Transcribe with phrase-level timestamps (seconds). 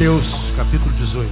[0.00, 0.26] Mateus
[0.56, 1.30] capítulo 18.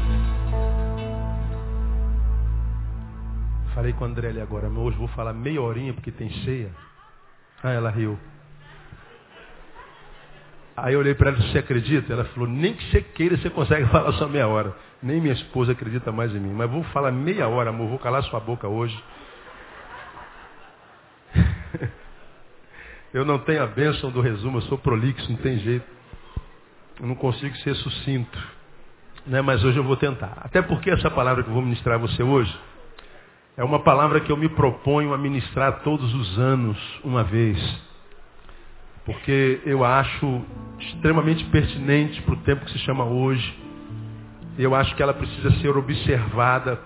[3.74, 6.70] Falei com a André ali agora, mas hoje vou falar meia horinha porque tem ceia.
[7.64, 8.18] Ah, ela riu.
[10.76, 12.12] Aí eu olhei para ela, você acredita?
[12.12, 14.76] Ela falou, nem que você queira, você consegue falar só meia hora.
[15.02, 16.52] Nem minha esposa acredita mais em mim.
[16.52, 19.02] Mas vou falar meia hora, amor, vou calar sua boca hoje.
[23.14, 25.86] eu não tenho a bênção do resumo, eu sou prolixo, não tem jeito.
[27.00, 28.57] Eu não consigo ser sucinto.
[29.28, 29.42] Né?
[29.42, 30.38] Mas hoje eu vou tentar.
[30.38, 32.58] Até porque essa palavra que eu vou ministrar a você hoje
[33.56, 37.58] é uma palavra que eu me proponho a ministrar todos os anos, uma vez.
[39.04, 40.42] Porque eu acho
[40.78, 43.58] extremamente pertinente para o tempo que se chama hoje.
[44.58, 46.80] Eu acho que ela precisa ser observada,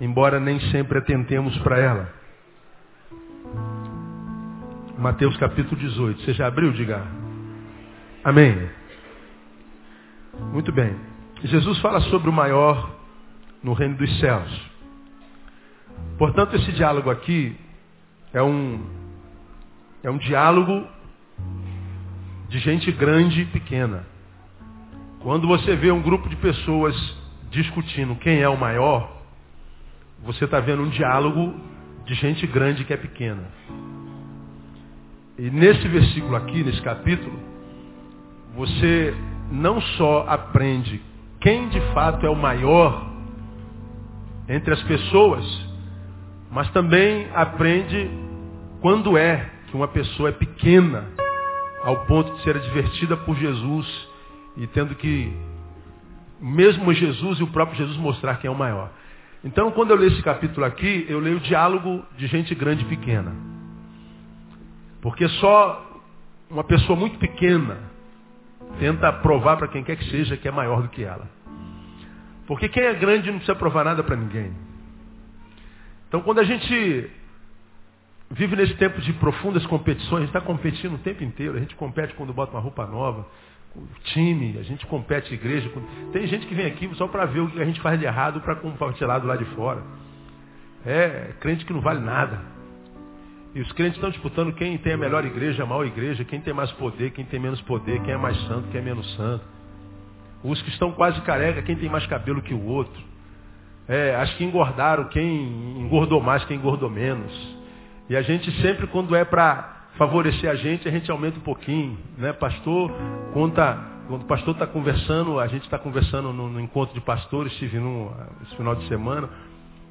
[0.00, 2.12] embora nem sempre atentemos para ela.
[4.98, 6.22] Mateus capítulo 18.
[6.22, 7.02] Você já abriu, diga?
[8.24, 8.68] Amém.
[10.52, 11.15] Muito bem.
[11.44, 12.90] Jesus fala sobre o maior
[13.62, 14.50] no reino dos céus.
[16.18, 17.56] Portanto, esse diálogo aqui
[18.32, 18.84] é um,
[20.02, 20.86] é um diálogo
[22.48, 24.06] de gente grande e pequena.
[25.20, 26.94] Quando você vê um grupo de pessoas
[27.50, 29.20] discutindo quem é o maior,
[30.24, 31.54] você está vendo um diálogo
[32.04, 33.44] de gente grande que é pequena.
[35.38, 37.38] E nesse versículo aqui, nesse capítulo,
[38.54, 39.14] você
[39.50, 41.02] não só aprende
[41.46, 43.06] quem de fato é o maior
[44.48, 45.44] entre as pessoas,
[46.50, 48.10] mas também aprende
[48.80, 51.04] quando é que uma pessoa é pequena
[51.84, 54.08] ao ponto de ser advertida por Jesus
[54.56, 55.32] e tendo que
[56.40, 58.90] mesmo Jesus e o próprio Jesus mostrar quem é o maior.
[59.44, 62.88] Então, quando eu leio esse capítulo aqui, eu leio o diálogo de gente grande e
[62.88, 63.32] pequena.
[65.00, 66.02] Porque só
[66.50, 67.78] uma pessoa muito pequena
[68.80, 71.35] tenta provar para quem quer que seja que é maior do que ela.
[72.46, 74.52] Porque quem é grande não precisa provar nada para ninguém.
[76.08, 77.10] Então quando a gente
[78.30, 81.74] vive nesse tempo de profundas competições, a gente está competindo o tempo inteiro, a gente
[81.76, 83.26] compete quando bota uma roupa nova,
[83.74, 85.70] o time, a gente compete igreja.
[86.12, 88.40] Tem gente que vem aqui só para ver o que a gente faz de errado
[88.40, 89.82] para compartilhar do lado de fora.
[90.84, 92.40] É crente que não vale nada.
[93.54, 96.54] E os crentes estão disputando quem tem a melhor igreja, a maior igreja, quem tem
[96.54, 99.44] mais poder, quem tem menos poder, quem é mais santo, quem é menos santo.
[100.46, 103.02] Os que estão quase careca, quem tem mais cabelo que o outro.
[103.88, 107.32] É, que engordaram, quem engordou mais, quem engordou menos.
[108.08, 111.98] E a gente sempre, quando é para favorecer a gente, a gente aumenta um pouquinho.
[112.16, 112.32] Né?
[112.32, 112.92] Pastor,
[113.32, 113.76] conta,
[114.06, 117.78] quando o pastor está conversando, a gente está conversando no, no, encontro de pastores, estive
[117.78, 119.28] no esse final de semana,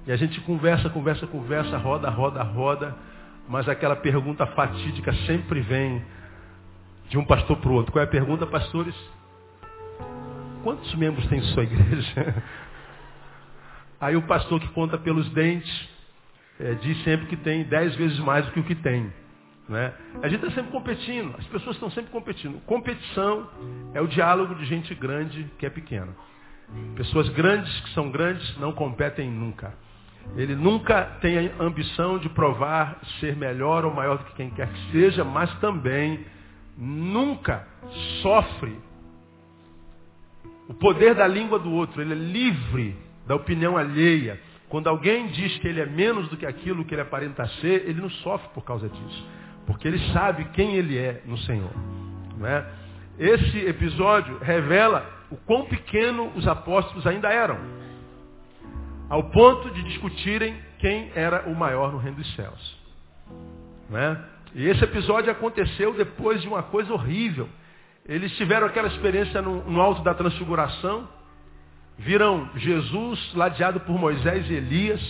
[0.08, 2.96] e a gente conversa, conversa, conversa, roda, roda, roda.
[3.48, 6.02] Mas aquela pergunta fatídica sempre vem
[7.10, 7.92] de um pastor para o outro.
[7.92, 8.96] Qual é a pergunta, pastores?
[10.66, 12.44] Quantos membros tem sua igreja?
[14.02, 15.90] Aí o pastor que conta pelos dentes
[16.60, 19.14] é, diz sempre que tem dez vezes mais do que o que tem.
[19.70, 19.94] Né?
[20.24, 22.60] A gente está sempre competindo, as pessoas estão sempre competindo.
[22.66, 23.48] Competição
[23.94, 26.16] é o diálogo de gente grande que é pequena.
[26.96, 29.72] Pessoas grandes que são grandes não competem nunca.
[30.36, 34.68] Ele nunca tem a ambição de provar ser melhor ou maior do que quem quer
[34.68, 36.26] que seja, mas também
[36.76, 37.68] nunca
[38.24, 38.76] sofre
[40.68, 42.02] o poder da língua do outro.
[42.02, 42.96] Ele é livre
[43.28, 44.40] da opinião alheia.
[44.70, 48.02] Quando alguém diz que ele é menos do que aquilo que ele aparenta ser, ele
[48.02, 49.28] não sofre por causa disso.
[49.66, 51.72] Porque ele sabe quem ele é no Senhor.
[52.44, 52.66] É?
[53.18, 57.58] Esse episódio revela o quão pequeno os apóstolos ainda eram
[59.10, 62.78] ao ponto de discutirem quem era o maior no reino dos céus.
[63.90, 64.24] Né?
[64.54, 67.48] E esse episódio aconteceu depois de uma coisa horrível.
[68.08, 71.08] Eles tiveram aquela experiência no, no alto da transfiguração,
[71.98, 75.02] viram Jesus ladeado por Moisés e Elias,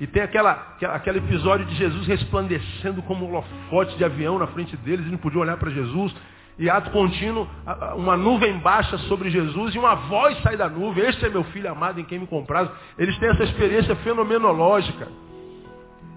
[0.00, 4.76] e tem aquela, aquele episódio de Jesus resplandecendo como um holofote de avião na frente
[4.78, 6.12] deles, eles não podiam olhar para Jesus,
[6.58, 7.48] e ato contínuo,
[7.96, 11.04] uma nuvem baixa sobre Jesus e uma voz sai da nuvem.
[11.04, 12.70] Este é meu filho amado em quem me comprazo.
[12.96, 15.08] Eles têm essa experiência fenomenológica.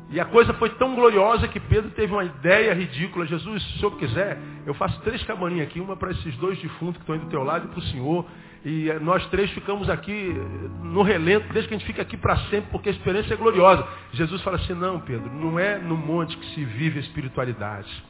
[0.09, 3.25] E a coisa foi tão gloriosa que Pedro teve uma ideia ridícula.
[3.25, 6.95] Jesus, se o senhor quiser, eu faço três cabaninhas aqui, uma para esses dois defuntos
[6.95, 8.25] que estão aí do teu lado e para o senhor.
[8.63, 12.15] E eh, nós três ficamos aqui eh, no relento, desde que a gente fica aqui
[12.15, 13.85] para sempre, porque a experiência é gloriosa.
[14.13, 18.03] Jesus fala assim, não, Pedro, não é no monte que se vive a espiritualidade.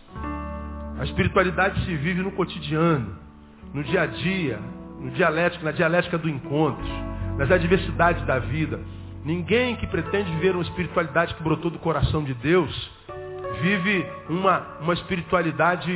[0.99, 3.17] A espiritualidade se vive no cotidiano,
[3.73, 4.59] no dia a dia,
[4.99, 6.85] no dialético, na dialética do encontro,
[7.37, 8.79] nas adversidades da vida.
[9.23, 12.97] Ninguém que pretende viver uma espiritualidade que brotou do coração de Deus
[13.61, 15.91] vive uma, uma espiritualidade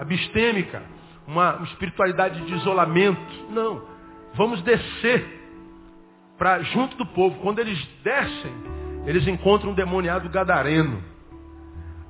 [0.00, 0.82] abstêmica,
[1.26, 3.20] uma, uma espiritualidade de isolamento.
[3.50, 3.82] Não.
[4.34, 5.40] Vamos descer
[6.38, 7.38] para junto do povo.
[7.40, 8.52] Quando eles descem,
[9.06, 11.02] eles encontram um demoniado gadareno.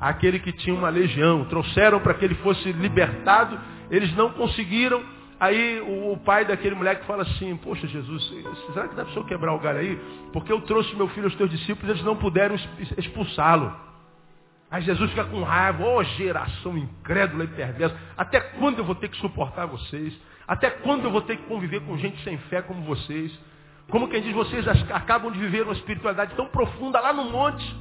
[0.00, 1.44] Aquele que tinha uma legião.
[1.44, 3.58] Trouxeram para que ele fosse libertado.
[3.90, 5.02] Eles não conseguiram.
[5.42, 8.32] Aí o, pai daquele moleque fala assim, poxa Jesus,
[8.72, 9.96] será que dá para o senhor quebrar o galho aí?
[10.32, 12.54] Porque eu trouxe meu filho aos teus discípulos, eles não puderam
[12.96, 13.74] expulsá-lo.
[14.70, 18.94] Aí Jesus fica com raiva, ô oh, geração incrédula e perversa, até quando eu vou
[18.94, 20.16] ter que suportar vocês?
[20.46, 23.36] Até quando eu vou ter que conviver com gente sem fé como vocês?
[23.90, 27.76] Como quem diz, vocês acabam de viver uma espiritualidade tão profunda lá no monte.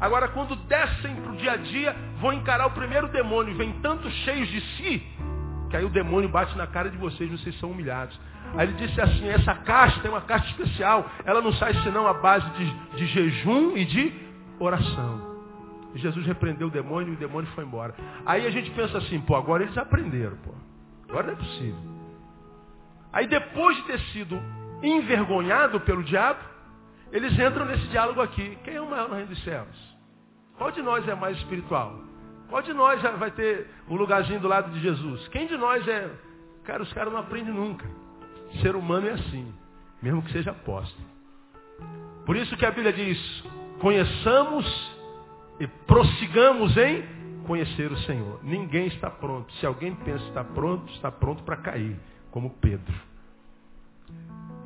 [0.00, 4.10] Agora, quando descem para o dia a dia, vão encarar o primeiro demônio, vem tanto
[4.10, 5.02] cheios de si,
[5.70, 8.18] que aí o demônio bate na cara de vocês, vocês são humilhados.
[8.56, 12.14] Aí ele disse assim, essa casta é uma casta especial, ela não sai senão à
[12.14, 14.12] base de, de jejum e de
[14.58, 15.34] oração.
[15.94, 17.94] Jesus repreendeu o demônio e o demônio foi embora.
[18.26, 20.50] Aí a gente pensa assim, pô, agora eles aprenderam, pô.
[21.08, 21.78] Agora não é possível.
[23.12, 24.40] Aí depois de ter sido
[24.82, 26.40] envergonhado pelo diabo,
[27.12, 28.58] eles entram nesse diálogo aqui.
[28.64, 29.96] Quem é o maior no reino dos céus?
[30.58, 32.00] Qual de nós é mais espiritual?
[32.54, 35.26] Qual de nós vai ter um lugarzinho do lado de Jesus?
[35.26, 36.08] Quem de nós é.
[36.62, 37.84] Cara, os caras não aprendem nunca.
[38.62, 39.52] Ser humano é assim,
[40.00, 41.04] mesmo que seja apóstolo.
[42.24, 43.18] Por isso que a Bíblia diz:
[43.80, 44.64] conheçamos
[45.58, 47.02] e prossigamos em
[47.44, 48.38] conhecer o Senhor.
[48.44, 49.52] Ninguém está pronto.
[49.54, 51.98] Se alguém pensa estar pronto, está pronto para cair,
[52.30, 52.94] como Pedro.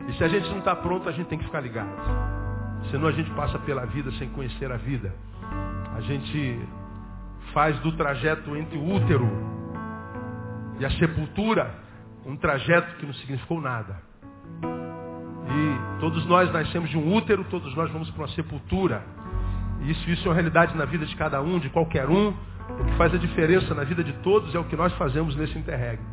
[0.06, 1.88] E se a gente não está pronto, a gente tem que ficar ligado.
[2.90, 5.10] Senão a gente passa pela vida sem conhecer a vida.
[5.96, 6.68] A gente
[7.52, 9.28] faz do trajeto entre o útero
[10.78, 11.74] e a sepultura
[12.24, 13.96] um trajeto que não significou nada.
[15.48, 19.02] E todos nós nascemos de um útero, todos nós vamos para uma sepultura.
[19.82, 22.28] Isso, isso é uma realidade na vida de cada um, de qualquer um.
[22.28, 25.56] O que faz a diferença na vida de todos é o que nós fazemos nesse
[25.58, 26.06] interregno.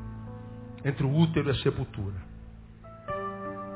[0.85, 2.15] Entre o útero e a sepultura.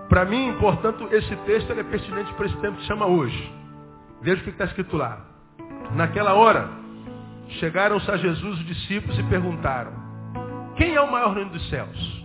[0.07, 3.53] Para mim, portanto, esse texto é pertinente para esse tempo que chama hoje.
[4.21, 5.25] Veja o que está escrito lá.
[5.93, 6.69] Naquela hora,
[7.59, 9.91] chegaram-se a Jesus os discípulos e perguntaram,
[10.79, 12.19] quem é o maior reino dos céus?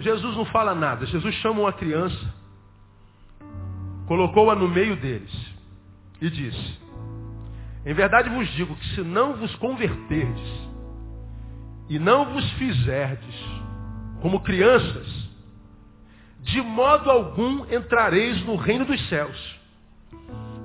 [0.00, 1.06] Jesus não fala nada.
[1.06, 2.34] Jesus chama uma criança,
[4.06, 5.32] colocou-a no meio deles
[6.20, 6.78] e disse:
[7.86, 10.68] Em verdade vos digo que se não vos converterdes
[11.88, 13.34] e não vos fizerdes
[14.20, 15.06] como crianças,
[16.40, 19.58] de modo algum entrareis no reino dos céus.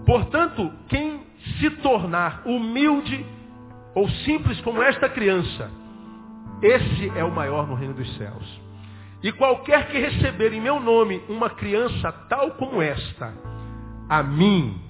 [0.05, 1.22] Portanto, quem
[1.59, 3.25] se tornar humilde
[3.95, 5.69] ou simples como esta criança,
[6.61, 8.61] esse é o maior no reino dos céus.
[9.21, 13.33] E qualquer que receber em meu nome uma criança tal como esta,
[14.09, 14.81] a mim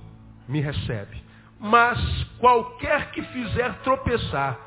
[0.48, 1.22] me recebe.
[1.60, 2.00] Mas
[2.40, 4.60] qualquer que fizer tropeçar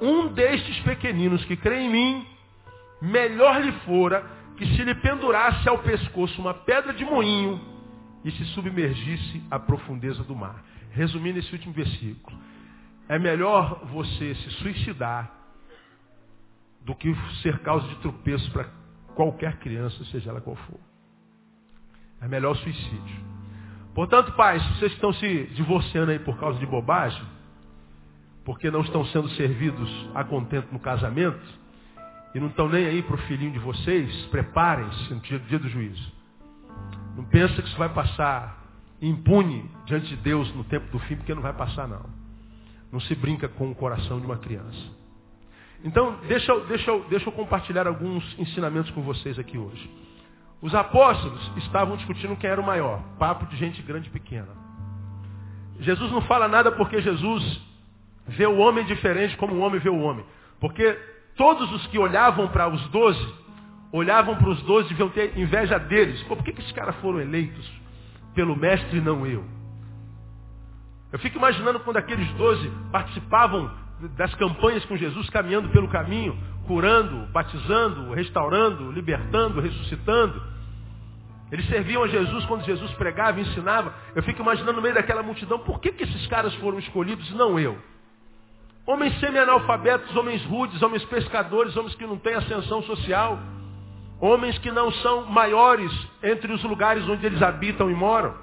[0.00, 2.26] um destes pequeninos que crê em mim,
[3.00, 4.24] melhor lhe fora
[4.56, 7.60] que se lhe pendurasse ao pescoço uma pedra de moinho
[8.24, 10.62] e se submergisse à profundeza do mar.
[10.90, 12.36] Resumindo esse último versículo,
[13.08, 15.30] é melhor você se suicidar
[16.82, 18.68] do que ser causa de tropeço para
[19.14, 20.80] qualquer criança, seja ela qual for.
[22.20, 23.24] É melhor o suicídio.
[23.94, 27.22] Portanto, pais, vocês estão se divorciando aí por causa de bobagem,
[28.44, 31.44] porque não estão sendo servidos a contento no casamento,
[32.34, 35.68] e não estão nem aí para o filhinho de vocês, preparem-se no dia, dia do
[35.68, 36.12] juízo.
[37.16, 38.65] Não pensa que isso vai passar
[39.00, 42.04] impune diante de Deus no tempo do fim, porque não vai passar não.
[42.92, 44.96] Não se brinca com o coração de uma criança.
[45.84, 49.90] Então, deixa, deixa, deixa eu compartilhar alguns ensinamentos com vocês aqui hoje.
[50.62, 53.02] Os apóstolos estavam discutindo quem era o maior.
[53.18, 54.48] Papo de gente grande e pequena.
[55.80, 57.60] Jesus não fala nada porque Jesus
[58.26, 60.24] vê o homem diferente como o homem vê o homem.
[60.58, 60.98] Porque
[61.36, 63.34] todos os que olhavam para os doze,
[63.92, 66.22] olhavam para os doze e deviam ter inveja deles.
[66.22, 67.70] Pô, por que, que esses caras foram eleitos
[68.36, 69.44] pelo mestre e não eu?
[71.10, 73.70] Eu fico imaginando quando aqueles doze participavam
[74.16, 80.40] das campanhas com Jesus, caminhando pelo caminho, curando, batizando, restaurando, libertando, ressuscitando.
[81.50, 83.94] Eles serviam a Jesus quando Jesus pregava ensinava.
[84.14, 87.34] Eu fico imaginando no meio daquela multidão, por que, que esses caras foram escolhidos e
[87.34, 87.78] não eu?
[88.84, 93.38] Homens semi-analfabetos, homens rudes, homens pescadores, homens que não têm ascensão social,
[94.20, 95.92] homens que não são maiores
[96.22, 98.34] entre os lugares onde eles habitam e moram.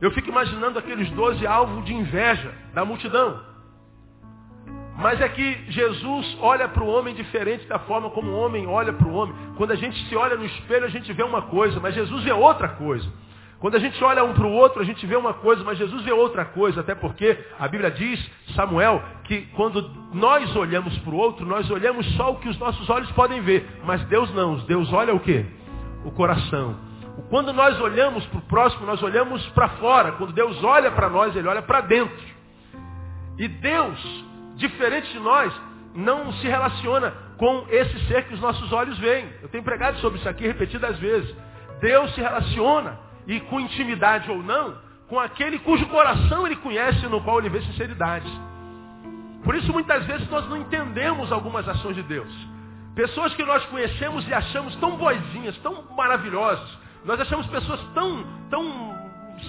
[0.00, 3.40] Eu fico imaginando aqueles doze alvo de inveja da multidão.
[4.96, 8.92] Mas é que Jesus olha para o homem diferente da forma como o homem olha
[8.92, 9.34] para o homem.
[9.56, 12.32] Quando a gente se olha no espelho, a gente vê uma coisa, mas Jesus vê
[12.32, 13.08] outra coisa.
[13.62, 16.02] Quando a gente olha um para o outro, a gente vê uma coisa, mas Jesus
[16.02, 18.18] vê outra coisa, até porque a Bíblia diz,
[18.56, 22.90] Samuel, que quando nós olhamos para o outro, nós olhamos só o que os nossos
[22.90, 23.64] olhos podem ver.
[23.84, 25.46] Mas Deus não, Deus olha o quê?
[26.04, 26.74] O coração.
[27.30, 30.10] Quando nós olhamos para o próximo, nós olhamos para fora.
[30.10, 32.18] Quando Deus olha para nós, Ele olha para dentro.
[33.38, 34.24] E Deus,
[34.56, 35.52] diferente de nós,
[35.94, 39.28] não se relaciona com esse ser que os nossos olhos veem.
[39.40, 41.32] Eu tenho pregado sobre isso aqui repetidas vezes.
[41.80, 44.76] Deus se relaciona e com intimidade ou não,
[45.08, 48.30] com aquele cujo coração ele conhece, no qual ele vê sinceridade.
[49.44, 52.32] Por isso muitas vezes nós não entendemos algumas ações de Deus.
[52.94, 56.68] Pessoas que nós conhecemos e achamos tão boizinhas, tão maravilhosas.
[57.04, 58.94] Nós achamos pessoas tão, tão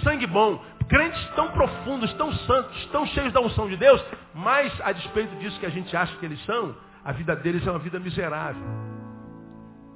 [0.02, 4.02] sangue bom, crentes tão profundos, tão santos, tão cheios da unção de Deus,
[4.34, 7.70] mas a despeito disso que a gente acha que eles são, a vida deles é
[7.70, 8.62] uma vida miserável.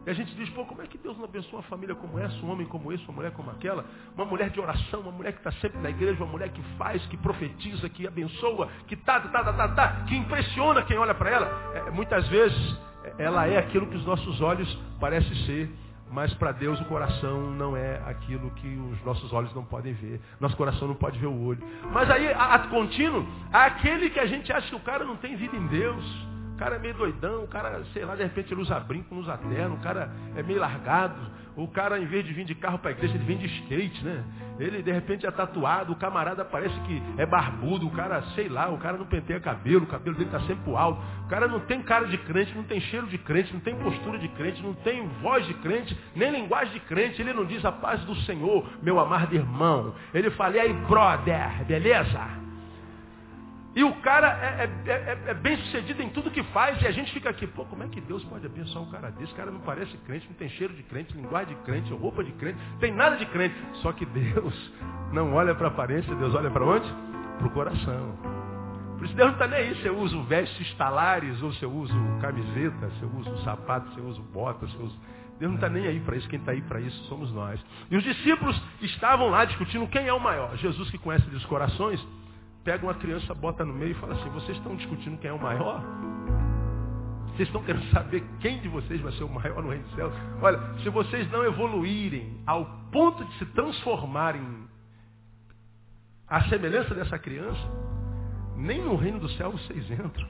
[0.07, 2.35] E a gente diz, pô, como é que Deus não abençoa uma família como essa,
[2.45, 3.85] um homem como esse, uma mulher como aquela?
[4.15, 7.05] Uma mulher de oração, uma mulher que está sempre na igreja, uma mulher que faz,
[7.07, 11.31] que profetiza, que abençoa, que tá, tá, tá, tá, tá, que impressiona quem olha para
[11.31, 11.73] ela.
[11.75, 12.79] É, muitas vezes
[13.19, 15.71] ela é aquilo que os nossos olhos parecem ser.
[16.11, 20.21] Mas para Deus o coração não é aquilo que os nossos olhos não podem ver.
[20.41, 21.63] Nosso coração não pode ver o olho.
[21.93, 25.55] Mas aí, a contínuo, aquele que a gente acha que o cara não tem vida
[25.55, 29.15] em Deus cara é meio doidão, o cara, sei lá, de repente ele usa brinco,
[29.15, 31.39] não usa terno, o cara é meio largado.
[31.57, 34.05] O cara, em vez de vir de carro para a igreja, ele vem de skate,
[34.05, 34.23] né?
[34.61, 38.69] Ele, de repente, é tatuado, o camarada parece que é barbudo, o cara, sei lá,
[38.69, 41.03] o cara não penteia cabelo, o cabelo dele está sempre alto.
[41.25, 44.21] O cara não tem cara de crente, não tem cheiro de crente, não tem postura
[44.21, 47.21] de crente, não tem voz de crente, nem linguagem de crente.
[47.21, 49.97] Ele não diz a paz do Senhor, meu amado irmão.
[50.15, 52.48] Ele fala, e aí, brother, beleza?
[53.75, 56.91] E o cara é, é, é, é, bem sucedido em tudo que faz e a
[56.91, 59.33] gente fica aqui, pô, como é que Deus pode abençoar um cara desse?
[59.33, 62.33] O cara não parece crente, não tem cheiro de crente, linguagem de crente, roupa de
[62.33, 63.55] crente, tem nada de crente.
[63.75, 64.73] Só que Deus
[65.13, 66.89] não olha para a aparência, Deus olha para onde?
[67.39, 68.19] Para o coração.
[68.97, 71.71] Por isso Deus não está nem aí se eu uso vestes estalares, ou se eu
[71.71, 74.99] uso camiseta, se eu uso sapato, se eu uso bota, se eu uso...
[75.39, 77.65] Deus não está nem aí para isso, quem está aí para isso somos nós.
[77.89, 80.57] E os discípulos estavam lá discutindo quem é o maior.
[80.57, 82.05] Jesus que conhece os corações,
[82.65, 85.41] pega uma criança, bota no meio e fala assim, vocês estão discutindo quem é o
[85.41, 85.83] maior?
[87.29, 90.13] Vocês estão querendo saber quem de vocês vai ser o maior no reino dos céus?
[90.43, 94.67] Olha, se vocês não evoluírem ao ponto de se transformarem
[96.27, 97.61] à semelhança dessa criança,
[98.57, 100.29] nem no reino do céu vocês entram.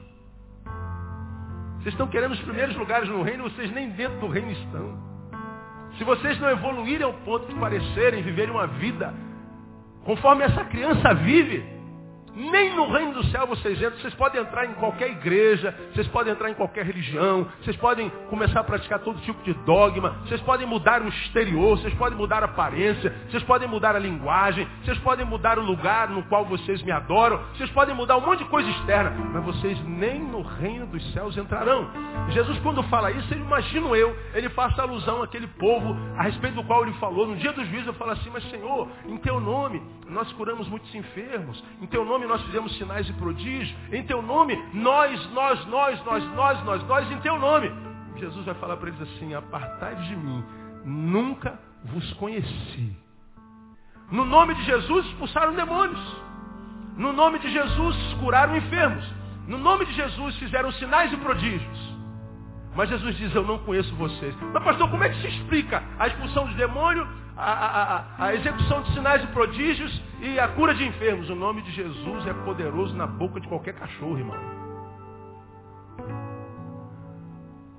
[1.77, 5.09] Vocês estão querendo os primeiros lugares no reino, vocês nem dentro do reino estão.
[5.97, 9.13] Se vocês não evoluírem ao ponto de parecerem, viverem uma vida
[10.03, 11.78] conforme essa criança vive,
[12.39, 13.99] nem no reino do céu vocês entram.
[13.99, 18.61] Vocês podem entrar em qualquer igreja, vocês podem entrar em qualquer religião, vocês podem começar
[18.61, 22.45] a praticar todo tipo de dogma, vocês podem mudar o exterior, vocês podem mudar a
[22.45, 26.91] aparência, vocês podem mudar a linguagem, vocês podem mudar o lugar no qual vocês me
[26.91, 31.13] adoram, vocês podem mudar um monte de coisa externa, mas vocês nem no reino dos
[31.13, 31.89] céus entrarão.
[32.29, 36.63] Jesus, quando fala isso, ele imagino eu, ele faz alusão àquele povo a respeito do
[36.63, 37.27] qual ele falou.
[37.27, 40.93] No dia do juízo eu falo assim, mas Senhor, em teu nome nós curamos muitos
[40.93, 43.75] enfermos, em teu nome nós fizemos sinais e prodígios.
[43.91, 47.71] Em teu nome, nós, nós, nós, nós, nós, nós, nós, em teu nome.
[48.17, 50.43] Jesus vai falar para eles assim, apartai de mim,
[50.83, 52.97] nunca vos conheci.
[54.11, 55.99] No nome de Jesus expulsaram demônios.
[56.97, 59.05] No nome de Jesus curaram enfermos.
[59.47, 61.99] No nome de Jesus fizeram sinais e prodígios.
[62.75, 64.35] Mas Jesus diz, eu não conheço vocês.
[64.53, 67.07] Mas pastor, como é que se explica a expulsão de demônio,
[67.41, 71.29] a, a, execução de sinais e prodígios e a cura de enfermos.
[71.29, 74.37] O nome de Jesus é poderoso na boca de qualquer cachorro, irmão.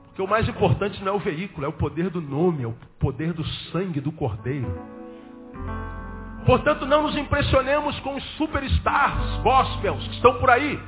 [0.07, 2.75] Porque o mais importante não é o veículo, é o poder do nome, é o
[2.99, 4.67] poder do sangue do cordeiro.
[6.47, 10.81] Portanto, não nos impressionemos com os superstars gospels que estão por aí,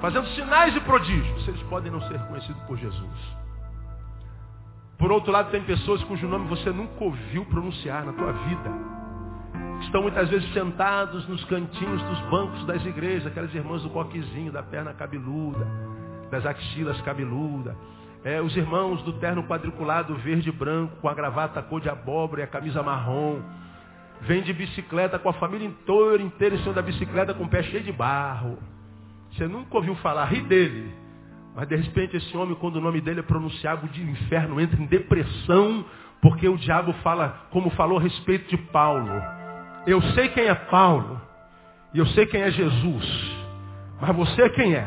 [0.00, 1.46] fazendo sinais e prodígios.
[1.46, 3.39] Eles podem não ser conhecidos por Jesus.
[5.00, 8.70] Por outro lado, tem pessoas cujo nome você nunca ouviu pronunciar na tua vida.
[9.80, 14.62] Estão muitas vezes sentados nos cantinhos dos bancos das igrejas, aquelas irmãs do coquezinho, da
[14.62, 15.66] perna cabeluda,
[16.30, 17.74] das axilas cabeluda.
[18.22, 22.42] É, os irmãos do terno quadriculado verde e branco, com a gravata cor de abóbora
[22.42, 23.40] e a camisa marrom.
[24.20, 27.62] Vem de bicicleta com a família inteira, inteira em cima da bicicleta com o pé
[27.62, 28.58] cheio de barro.
[29.32, 30.92] Você nunca ouviu falar, ri dele.
[31.54, 34.86] Mas de repente esse homem, quando o nome dele é pronunciado de inferno, entra em
[34.86, 35.84] depressão,
[36.20, 39.10] porque o diabo fala, como falou a respeito de Paulo.
[39.86, 41.20] Eu sei quem é Paulo,
[41.92, 43.36] e eu sei quem é Jesus,
[44.00, 44.86] mas você quem é?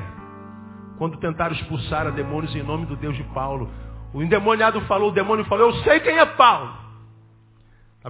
[0.97, 3.69] Quando tentaram expulsar a demônios em nome do Deus de Paulo,
[4.13, 6.83] o endemoniado falou, o demônio falou, eu sei quem é Paulo.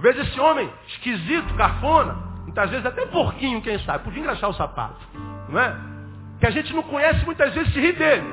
[0.00, 5.00] Vezes esse homem esquisito, cafona, muitas vezes até porquinho, quem sabe, podia engraxar o sapato.
[5.48, 5.93] Não é?
[6.40, 8.24] Que a gente não conhece, muitas vezes se ri dele.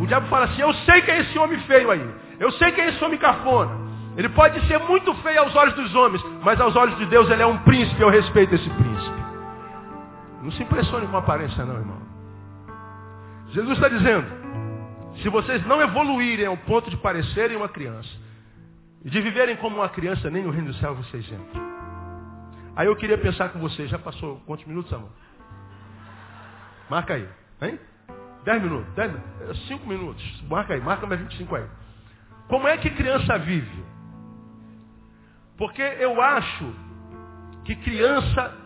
[0.00, 2.14] O diabo fala assim, eu sei quem é esse homem feio aí.
[2.38, 3.78] Eu sei quem é esse homem cafona.
[4.16, 7.42] Ele pode ser muito feio aos olhos dos homens, mas aos olhos de Deus ele
[7.42, 9.20] é um príncipe, eu respeito esse príncipe.
[10.42, 12.00] Não se impressione com a aparência não, irmão.
[13.50, 14.26] Jesus está dizendo,
[15.22, 18.08] se vocês não evoluírem ao ponto de parecerem uma criança,
[19.04, 21.70] e de viverem como uma criança, nem no reino do céu vocês entram.
[22.76, 25.10] Aí eu queria pensar com vocês, já passou quantos minutos, amor?
[26.88, 27.28] Marca aí,
[27.62, 27.78] hein?
[28.44, 29.12] Dez minutos, dez,
[29.68, 30.42] cinco minutos.
[30.48, 31.66] Marca aí, marca mais 25 aí.
[32.48, 33.84] Como é que criança vive?
[35.56, 36.74] Porque eu acho
[37.64, 38.56] que criança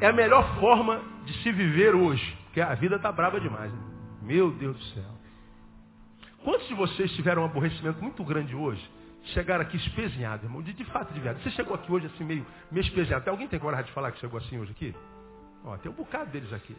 [0.00, 2.38] é a melhor forma de se viver hoje.
[2.46, 3.72] Porque a vida está brava demais.
[3.72, 3.78] Né?
[4.22, 5.12] Meu Deus do céu.
[6.42, 8.82] Quantos de vocês tiveram um aborrecimento muito grande hoje?
[9.26, 10.62] Chegaram aqui espezinhado, irmão.
[10.62, 11.44] De, de fato, de verdade.
[11.44, 13.28] Você chegou aqui hoje assim, meio, meio espezinhado.
[13.30, 14.94] alguém tem coragem de falar que chegou assim hoje aqui?
[15.64, 16.76] Ó, tem um bocado deles aqui.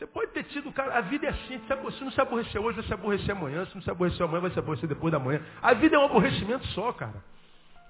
[0.00, 1.60] Você pode ter tido, cara, a vida é assim.
[1.98, 3.66] Se não se aborrecer hoje, vai se aborrecer amanhã.
[3.66, 5.42] Se não se aborrecer amanhã, vai se aborrecer depois da manhã.
[5.60, 7.22] A vida é um aborrecimento só, cara.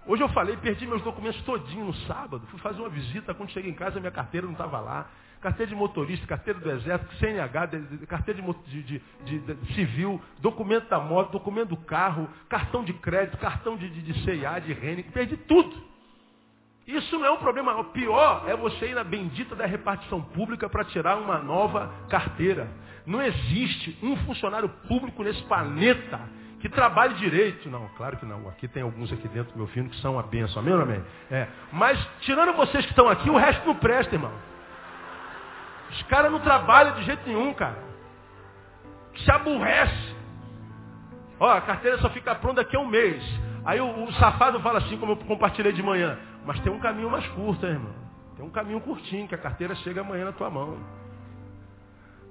[0.09, 2.45] Hoje eu falei, perdi meus documentos todinho no sábado.
[2.51, 5.09] Fui fazer uma visita, quando cheguei em casa, minha carteira não estava lá
[5.41, 10.99] carteira de motorista, carteira do exército, CNH, carteira de, de, de, de, civil, documento da
[10.99, 15.83] moto, documento do carro, cartão de crédito, cartão de, de, CIA, de Rene, perdi tudo.
[16.97, 17.79] Isso não é um problema.
[17.79, 22.69] O pior é você ir na bendita da repartição pública para tirar uma nova carteira.
[23.07, 26.21] Não existe um funcionário público nesse planeta
[26.61, 27.69] que trabalhe direito.
[27.69, 28.49] Não, claro que não.
[28.49, 30.61] Aqui tem alguns aqui dentro meu filho que são uma benção.
[30.63, 31.03] Amém amém?
[31.31, 31.47] É.
[31.73, 34.33] Mas, tirando vocês que estão aqui, o resto não presta, irmão.
[35.91, 37.83] Os caras não trabalham de jeito nenhum, cara.
[39.25, 40.17] Se aborrece.
[41.39, 43.23] Ó, a carteira só fica pronta daqui a um mês.
[43.65, 46.19] Aí o, o, safado fala assim, como eu compartilhei de manhã.
[46.45, 47.95] Mas tem um caminho mais curto, hein, irmão.
[48.37, 50.79] Tem um caminho curtinho, que a carteira chega amanhã na tua mão.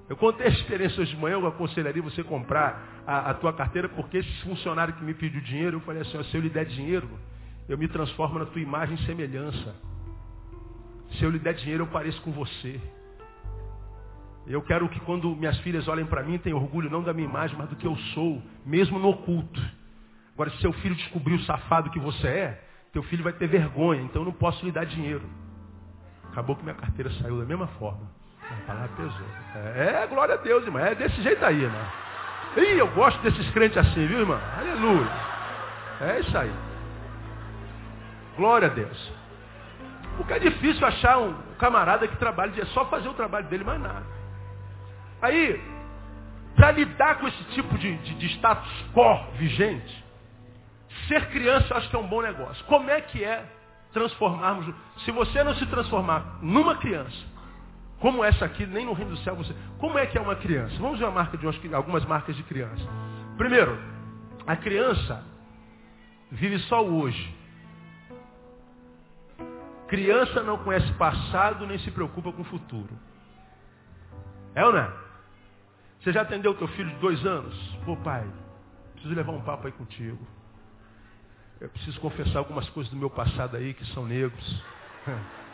[0.09, 3.87] Eu contei a experiência hoje de manhã, eu aconselharia você comprar a, a, tua carteira,
[3.87, 6.65] porque esse funcionário que me pediu dinheiro, eu falei assim, ó, se eu lhe der
[6.65, 7.07] dinheiro,
[7.67, 9.75] eu me transformo na tua imagem e semelhança.
[11.11, 12.81] Se eu lhe der dinheiro, eu pareço com você.
[14.47, 17.55] Eu quero que quando minhas filhas olhem para mim, tenham orgulho não da minha imagem,
[17.55, 19.61] mas do que eu sou, mesmo no oculto.
[20.33, 24.01] Agora, se seu filho descobrir o safado que você é, teu filho vai ter vergonha,
[24.01, 25.23] então eu não posso lhe dar dinheiro.
[26.31, 28.07] Acabou que minha carteira saiu da mesma forma.
[28.41, 29.27] A palavra pesou.
[29.55, 30.83] É, é, glória a Deus, irmão.
[30.83, 31.85] É desse jeito aí, irmão.
[32.57, 34.39] Ih, eu gosto desses crentes assim, viu, irmão?
[34.57, 35.09] Aleluia.
[36.01, 36.51] É isso aí.
[38.37, 39.13] Glória a Deus.
[40.17, 43.79] Porque é difícil achar um camarada que trabalhe, é só fazer o trabalho dele, mais
[43.81, 44.05] nada.
[45.21, 45.61] Aí,
[46.55, 50.05] para lidar com esse tipo de, de, de status quo vigente,
[51.07, 52.63] ser criança eu acho que é um bom negócio.
[52.65, 53.45] Como é que é
[53.93, 54.73] transformarmos?
[55.05, 57.17] Se você não se transformar numa criança,
[57.99, 59.53] como essa aqui, nem no reino do céu você.
[59.77, 60.75] Como é que é uma criança?
[60.79, 62.83] Vamos ver uma marca de algumas marcas de criança.
[63.37, 63.77] Primeiro,
[64.47, 65.23] a criança
[66.31, 67.35] vive só o hoje.
[69.87, 72.97] Criança não conhece passado nem se preocupa com o futuro.
[74.55, 74.93] É ou não é?
[75.99, 77.55] Você já atendeu teu filho de dois anos?
[77.83, 78.25] Pô, pai,
[78.93, 80.25] preciso levar um papo aí contigo.
[81.61, 84.63] Eu preciso confessar algumas coisas do meu passado aí que são negros.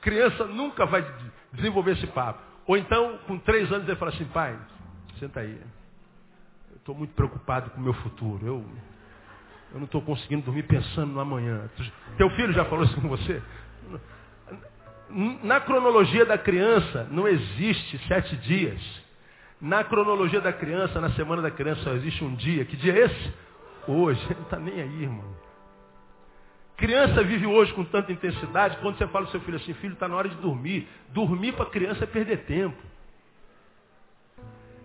[0.00, 1.04] Criança nunca vai
[1.52, 2.42] desenvolver esse papo.
[2.66, 4.58] Ou então, com três anos, ele fala assim, pai,
[5.18, 5.60] senta aí.
[6.70, 8.44] Eu estou muito preocupado com o meu futuro.
[8.44, 8.64] Eu,
[9.72, 11.70] eu não estou conseguindo dormir pensando no amanhã.
[12.16, 13.40] Teu filho já falou isso com você?
[15.42, 18.80] Na cronologia da criança não existe sete dias.
[19.60, 22.64] Na cronologia da criança, na semana da criança, só existe um dia.
[22.64, 23.34] Que dia é esse?
[23.90, 24.24] Hoje.
[24.34, 25.40] Não está nem aí, irmão.
[26.76, 30.08] Criança vive hoje com tanta intensidade, quando você fala ao seu filho assim, filho, está
[30.08, 30.88] na hora de dormir.
[31.10, 32.82] Dormir para a criança é perder tempo.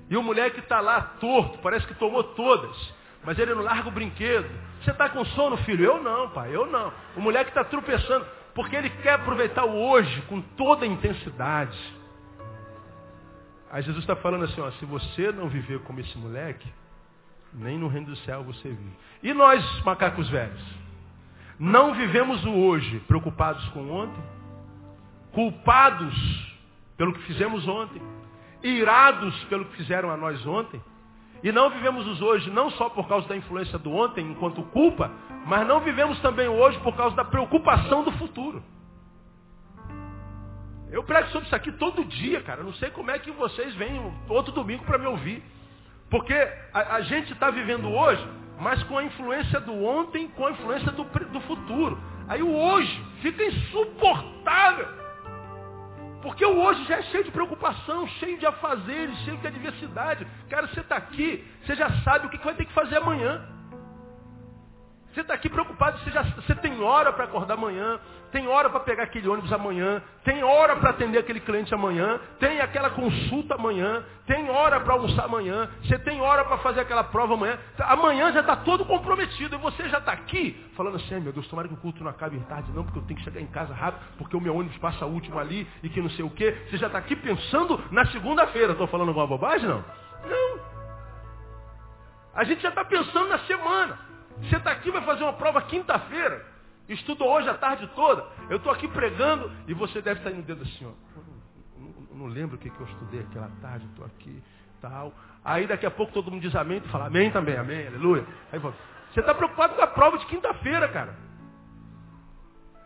[0.10, 2.94] E o moleque está lá torto, parece que tomou todas.
[3.24, 4.48] Mas ele não larga o brinquedo.
[4.82, 5.86] Você está com sono, filho?
[5.86, 6.94] Eu não, pai, eu não.
[7.15, 8.26] O moleque está tropeçando.
[8.54, 11.78] Porque ele quer aproveitar o hoje com toda a intensidade.
[13.72, 16.72] Aí Jesus está falando assim, ó, se você não viver como esse moleque,
[17.58, 18.98] nem no reino do céu você vive.
[19.24, 20.62] E nós, macacos velhos,
[21.58, 24.24] não vivemos o hoje preocupados com ontem,
[25.32, 26.13] culpados
[26.98, 28.02] pelo que fizemos ontem,
[28.62, 30.82] irados pelo que fizeram a nós ontem,
[31.44, 35.12] e não vivemos os hoje não só por causa da influência do ontem enquanto culpa,
[35.46, 38.63] mas não vivemos também hoje por causa da preocupação do futuro.
[40.91, 42.63] Eu prego sobre isso aqui todo dia, cara.
[42.63, 45.44] não sei como é que vocês vêm outro domingo para me ouvir.
[46.10, 46.34] Porque
[46.74, 48.26] a, a gente está vivendo hoje
[48.60, 52.02] mas com a influência do ontem, com a influência do, do futuro.
[52.28, 54.88] Aí o hoje fica insuportável.
[56.22, 60.26] Porque o hoje já é cheio de preocupação, cheio de afazeres, cheio de adversidade.
[60.50, 63.46] Cara, você está aqui, você já sabe o que vai ter que fazer amanhã.
[65.15, 67.97] Você está aqui preocupado, você, já, você tem hora para acordar amanhã,
[68.34, 72.60] tem hora para pegar aquele ônibus amanhã, tem hora para atender aquele cliente amanhã, tem
[72.60, 77.36] aquela consulta amanhã, tem hora para almoçar amanhã, você tem hora para fazer aquela prova
[77.36, 77.58] amanhã.
[77.80, 81.69] Amanhã já está todo comprometido e você já está aqui falando assim, meu Deus, tomara
[81.69, 84.04] que o culto não acabe tarde não, porque eu tenho que chegar em casa rápido,
[84.17, 86.58] porque o meu ônibus passa último ali e que não sei o quê.
[86.69, 88.73] Você já está aqui pensando na segunda-feira.
[88.73, 89.82] Estou falando alguma bobagem, não?
[90.28, 90.60] Não.
[92.34, 94.14] A gente já está pensando na semana.
[94.41, 96.45] Você está aqui, vai fazer uma prova quinta-feira.
[96.88, 98.26] Estudou hoje a tarde toda.
[98.50, 100.91] Eu estou aqui pregando e você deve estar indo dedo assim, ó.
[102.13, 104.41] Não, lembro o que, que eu estudei aquela tarde, estou aqui,
[104.82, 105.13] tal.
[105.43, 108.26] Aí daqui a pouco todo mundo diz amém, tu fala amém também, amém, aleluia.
[108.52, 111.15] Aí você está preocupado com a prova de quinta-feira, cara.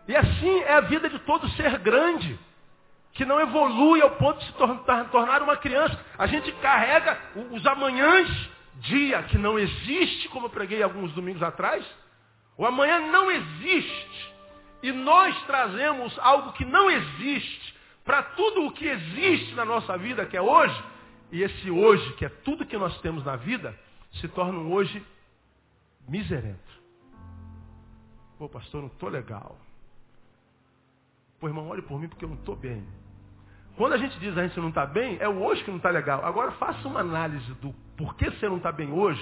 [0.07, 2.39] E assim é a vida de todo ser grande,
[3.13, 5.99] que não evolui ao ponto de se tornar uma criança.
[6.17, 7.17] A gente carrega
[7.51, 11.85] os amanhãs dia que não existe, como eu preguei alguns domingos atrás.
[12.57, 14.33] O amanhã não existe.
[14.81, 20.25] E nós trazemos algo que não existe para tudo o que existe na nossa vida,
[20.25, 20.83] que é hoje.
[21.31, 23.77] E esse hoje, que é tudo que nós temos na vida,
[24.13, 25.05] se torna um hoje
[26.07, 26.79] miserento.
[28.37, 29.57] Pô, pastor, não estou legal.
[31.39, 32.85] Pô, irmão, olhe por mim porque eu não estou bem.
[33.77, 35.89] Quando a gente diz a gente não está bem, é o hoje que não está
[35.89, 36.25] legal.
[36.25, 39.21] Agora faça uma análise do por que você não está bem hoje,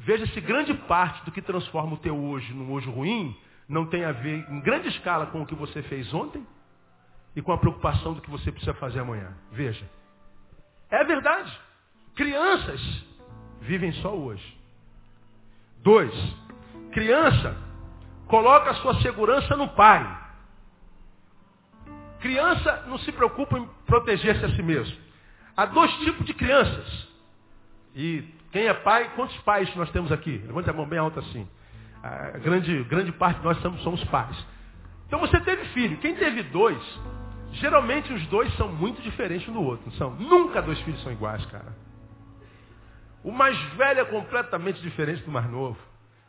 [0.00, 4.04] veja se grande parte do que transforma o teu hoje num hoje ruim não tem
[4.04, 6.44] a ver em grande escala com o que você fez ontem
[7.36, 9.32] e com a preocupação do que você precisa fazer amanhã.
[9.52, 9.88] Veja.
[10.90, 11.56] É verdade.
[12.16, 12.80] Crianças
[13.60, 14.58] vivem só hoje.
[15.78, 16.12] Dois,
[16.90, 17.56] criança
[18.26, 20.18] coloca a sua segurança no pai.
[22.18, 24.98] Criança não se preocupa em proteger-se a si mesmo.
[25.56, 27.09] Há dois tipos de crianças.
[27.94, 28.22] E
[28.52, 30.42] quem é pai, quantos pais nós temos aqui?
[30.46, 31.46] Levante a mão bem alta assim.
[32.02, 34.36] A grande, grande parte de nós somos, somos pais.
[35.06, 35.98] Então você teve filho.
[35.98, 36.80] Quem teve dois,
[37.52, 39.86] geralmente os dois são muito diferentes um do outro.
[39.86, 40.10] Não são?
[40.14, 41.74] Nunca dois filhos são iguais, cara.
[43.22, 45.78] O mais velho é completamente diferente do mais novo.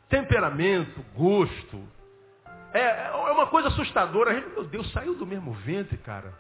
[0.10, 1.82] Temperamento, gosto.
[2.74, 4.34] É, é uma coisa assustadora.
[4.34, 6.34] Meu Deus, saiu do mesmo ventre, cara.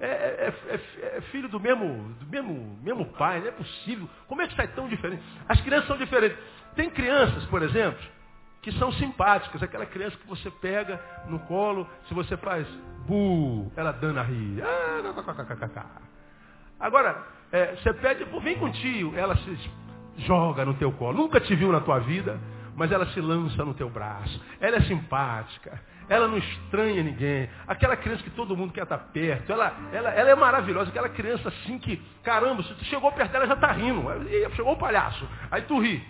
[0.00, 4.08] É, é, é, é, filho do mesmo, do mesmo, mesmo pai, não é possível.
[4.28, 5.22] Como é que sai tão diferente?
[5.48, 6.38] As crianças são diferentes.
[6.76, 7.98] Tem crianças, por exemplo,
[8.62, 9.62] que são simpáticas.
[9.62, 12.66] Aquela criança que você pega no colo, se você faz
[13.06, 14.62] bu, ela dana rir.
[14.62, 15.86] Ah,
[16.78, 19.70] Agora, é, você pede, vem com tio, ela se
[20.18, 21.16] joga no teu colo.
[21.16, 22.38] Nunca te viu na tua vida,
[22.76, 24.40] mas ela se lança no teu braço.
[24.60, 25.80] Ela é simpática.
[26.08, 27.50] Ela não estranha ninguém.
[27.66, 29.52] Aquela criança que todo mundo quer estar perto.
[29.52, 30.90] Ela, ela, ela é maravilhosa.
[30.90, 34.02] Aquela criança assim que, caramba, se tu chegou perto dela, já está rindo.
[34.56, 35.28] Chegou o palhaço.
[35.50, 36.02] Aí tu ri.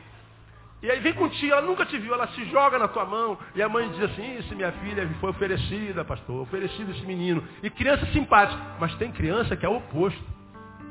[0.80, 3.36] E aí vem contigo, ela nunca te viu, ela se joga na tua mão.
[3.54, 7.42] E a mãe diz assim, isso minha filha foi oferecida, pastor, oferecido esse menino.
[7.62, 8.60] E criança simpática.
[8.78, 10.22] Mas tem criança que é o oposto.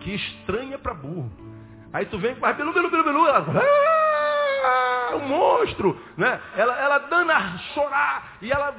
[0.01, 1.31] Que estranha para burro.
[1.93, 3.27] Aí tu vem, faz belu, belu, belu, belu.
[3.27, 3.45] Ela,
[4.63, 6.39] ah, monstro, né?
[6.55, 8.73] Ela, ela dando a chorar e ela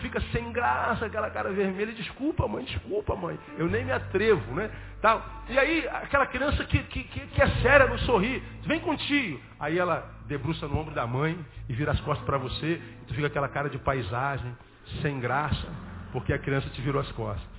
[0.00, 1.92] fica sem graça, aquela cara vermelha.
[1.92, 3.38] Desculpa, mãe, desculpa, mãe.
[3.58, 4.70] Eu nem me atrevo, né?
[5.00, 5.24] Tal.
[5.48, 9.40] E aí, aquela criança que, que, que é séria, não sorri, vem contigo.
[9.60, 12.80] Aí ela debruça no ombro da mãe e vira as costas para você.
[13.02, 14.56] E tu fica aquela cara de paisagem,
[15.02, 15.66] sem graça,
[16.12, 17.54] porque a criança te virou as costas.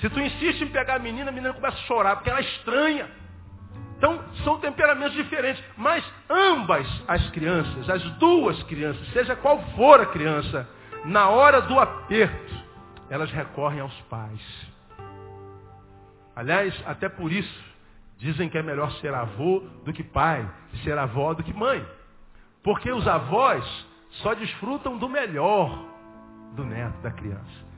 [0.00, 2.42] Se tu insiste em pegar a menina, a menina começa a chorar, porque ela é
[2.42, 3.21] estranha.
[4.02, 5.62] Então, são temperamentos diferentes.
[5.76, 10.68] Mas ambas as crianças, as duas crianças, seja qual for a criança,
[11.04, 12.52] na hora do aperto,
[13.08, 14.40] elas recorrem aos pais.
[16.34, 17.64] Aliás, até por isso,
[18.18, 20.50] dizem que é melhor ser avô do que pai,
[20.82, 21.86] ser avó do que mãe.
[22.60, 23.64] Porque os avós
[24.22, 25.78] só desfrutam do melhor
[26.56, 27.71] do neto, da criança.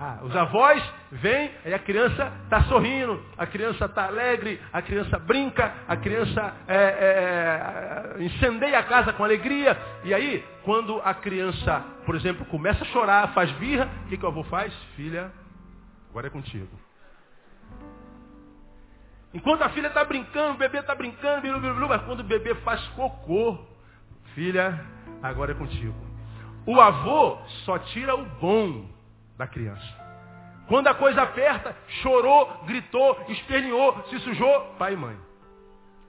[0.00, 0.80] Ah, os avós
[1.10, 6.54] vêm e a criança está sorrindo, a criança está alegre, a criança brinca, a criança
[6.68, 9.76] é, é, é, incendeia a casa com alegria.
[10.04, 14.24] E aí, quando a criança, por exemplo, começa a chorar, faz birra, o que, que
[14.24, 14.72] o avô faz?
[14.94, 15.32] Filha,
[16.10, 16.78] agora é contigo.
[19.34, 21.42] Enquanto a filha está brincando, o bebê está brincando,
[21.88, 23.58] mas quando o bebê faz cocô,
[24.32, 24.80] filha,
[25.20, 25.96] agora é contigo.
[26.64, 28.96] O avô só tira o bom
[29.38, 29.86] da criança.
[30.66, 35.16] Quando a coisa aperta, chorou, gritou, esperneou, se sujou, pai e mãe.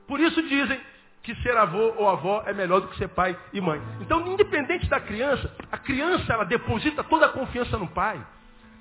[0.06, 0.82] Por isso dizem
[1.24, 3.82] que ser avô ou avó é melhor do que ser pai e mãe.
[4.02, 8.20] Então, independente da criança, a criança ela deposita toda a confiança no pai.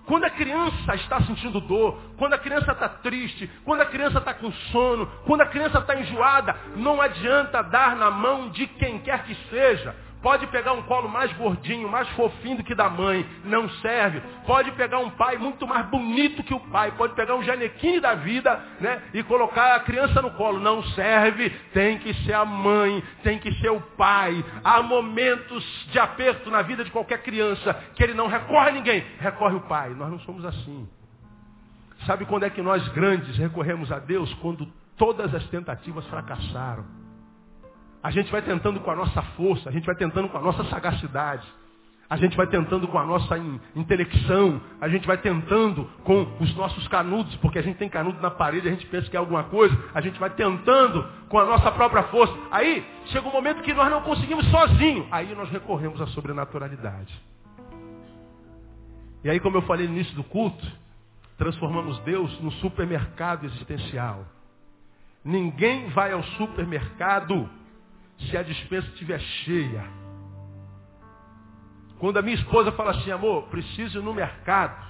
[0.06, 4.32] Quando a criança está sentindo dor, quando a criança está triste, quando a criança está
[4.32, 9.22] com sono, quando a criança está enjoada, não adianta dar na mão de quem quer
[9.24, 9.94] que seja.
[10.22, 14.20] Pode pegar um colo mais gordinho, mais fofinho do que da mãe, não serve.
[14.46, 16.92] Pode pegar um pai muito mais bonito que o pai.
[16.92, 19.02] Pode pegar um janequine da vida, né?
[19.14, 21.50] E colocar a criança no colo, não serve.
[21.72, 24.44] Tem que ser a mãe, tem que ser o pai.
[24.64, 29.04] Há momentos de aperto na vida de qualquer criança que ele não recorre a ninguém,
[29.20, 29.90] recorre o pai.
[29.90, 30.88] Nós não somos assim.
[32.06, 34.32] Sabe quando é que nós grandes recorremos a Deus?
[34.34, 36.84] Quando todas as tentativas fracassaram.
[38.02, 40.64] A gente vai tentando com a nossa força, a gente vai tentando com a nossa
[40.64, 41.46] sagacidade,
[42.10, 43.36] a gente vai tentando com a nossa
[43.76, 48.30] intelecção, a gente vai tentando com os nossos canudos, porque a gente tem canudo na
[48.30, 51.70] parede, a gente pensa que é alguma coisa, a gente vai tentando com a nossa
[51.72, 52.34] própria força.
[52.50, 57.14] Aí chega um momento que nós não conseguimos sozinho, aí nós recorremos à sobrenaturalidade.
[59.22, 60.64] E aí, como eu falei no início do culto,
[61.36, 64.24] transformamos Deus no supermercado existencial.
[65.22, 67.50] Ninguém vai ao supermercado
[68.18, 69.84] se a dispensa estiver cheia.
[71.98, 74.86] Quando a minha esposa fala assim, amor, preciso ir no mercado.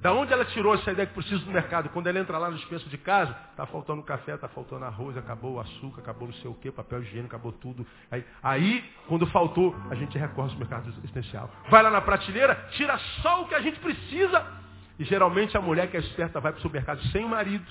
[0.00, 1.88] Da onde ela tirou essa ideia que preciso ir no mercado?
[1.88, 5.54] Quando ela entra lá no dispensa de casa, está faltando café, está faltando arroz, acabou
[5.54, 7.86] o açúcar, acabou não sei o que, papel higiênico, acabou tudo.
[8.10, 11.50] Aí, aí, quando faltou, a gente recorre ao mercado existencial.
[11.68, 14.44] Vai lá na prateleira, tira só o que a gente precisa.
[14.98, 17.66] E geralmente a mulher que é esperta vai para o supermercado sem marido.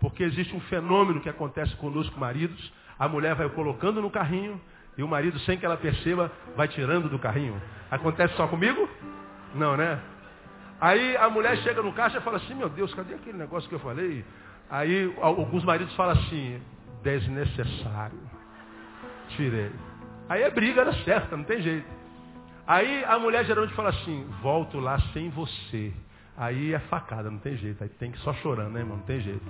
[0.00, 4.60] Porque existe um fenômeno que acontece conosco, maridos, a mulher vai colocando no carrinho
[4.96, 7.60] e o marido, sem que ela perceba, vai tirando do carrinho.
[7.90, 8.88] Acontece só comigo?
[9.54, 10.00] Não, né?
[10.80, 13.74] Aí a mulher chega no caixa e fala assim, meu Deus, cadê aquele negócio que
[13.74, 14.24] eu falei?
[14.70, 16.60] Aí alguns maridos falam assim,
[17.02, 18.18] desnecessário.
[19.30, 19.72] Tirei.
[20.28, 21.86] Aí é briga, era certa, não tem jeito.
[22.66, 25.92] Aí a mulher geralmente fala assim, volto lá sem você.
[26.36, 27.82] Aí é facada, não tem jeito.
[27.82, 28.96] Aí tem que ir só chorando, né, irmão?
[28.96, 29.44] Não tem jeito.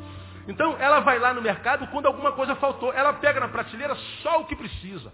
[0.46, 2.92] Então ela vai lá no mercado quando alguma coisa faltou.
[2.92, 5.12] Ela pega na prateleira só o que precisa.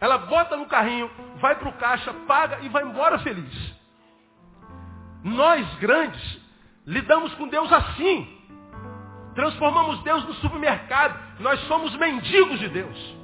[0.00, 1.10] Ela bota no carrinho,
[1.40, 3.74] vai para o caixa, paga e vai embora feliz.
[5.22, 6.40] Nós grandes
[6.86, 8.30] lidamos com Deus assim.
[9.34, 11.18] Transformamos Deus no supermercado.
[11.40, 13.16] Nós somos mendigos de Deus.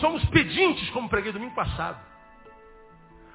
[0.00, 1.98] Somos pedintes, como preguei domingo passado.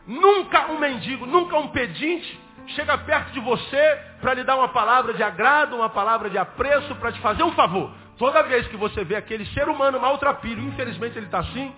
[0.08, 5.14] Nunca um mendigo, nunca um pedinte chega perto de você para lhe dar uma palavra
[5.14, 7.92] de agrado, uma palavra de apreço, para te fazer um favor.
[8.18, 11.74] Toda vez que você vê aquele ser humano maltrapilho, infelizmente ele está assim,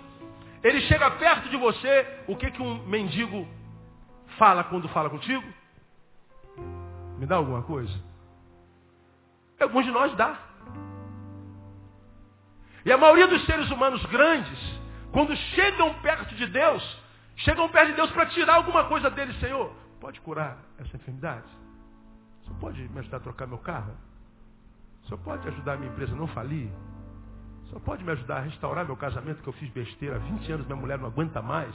[0.63, 3.47] ele chega perto de você, o que, que um mendigo
[4.37, 5.43] fala quando fala contigo?
[7.17, 7.93] Me dá alguma coisa?
[9.59, 10.37] Alguns de nós dá.
[12.85, 14.59] E a maioria dos seres humanos grandes,
[15.13, 16.97] quando chegam perto de Deus,
[17.37, 21.47] chegam perto de Deus para tirar alguma coisa dele, Senhor pode curar essa enfermidade?
[22.41, 23.93] O senhor pode me ajudar a trocar meu carro?
[25.01, 26.69] O senhor pode ajudar a minha empresa a não falir?
[27.63, 30.51] O senhor pode me ajudar a restaurar meu casamento que eu fiz besteira há 20
[30.51, 31.73] anos, minha mulher não aguenta mais?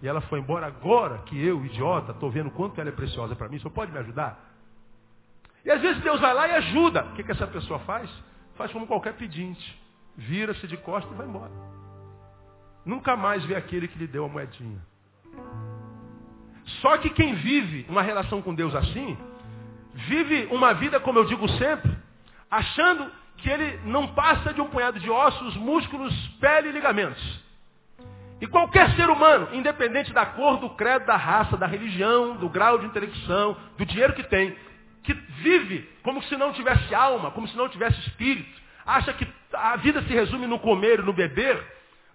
[0.00, 3.46] E ela foi embora agora que eu, idiota, estou vendo quanto ela é preciosa para
[3.46, 3.56] mim.
[3.56, 4.40] O senhor pode me ajudar?
[5.62, 7.04] E às vezes Deus vai lá e ajuda.
[7.04, 8.10] O que, que essa pessoa faz?
[8.54, 9.82] Faz como qualquer pedinte.
[10.16, 11.52] Vira-se de costas e vai embora.
[12.86, 14.80] Nunca mais vê aquele que lhe deu a moedinha.
[16.80, 19.16] Só que quem vive uma relação com Deus assim,
[19.94, 21.96] vive uma vida, como eu digo sempre,
[22.50, 27.46] achando que ele não passa de um punhado de ossos, músculos, pele e ligamentos.
[28.40, 32.78] E qualquer ser humano, independente da cor, do credo, da raça, da religião, do grau
[32.78, 34.54] de intelecção, do dinheiro que tem,
[35.02, 39.76] que vive como se não tivesse alma, como se não tivesse espírito, acha que a
[39.76, 41.62] vida se resume no comer e no beber,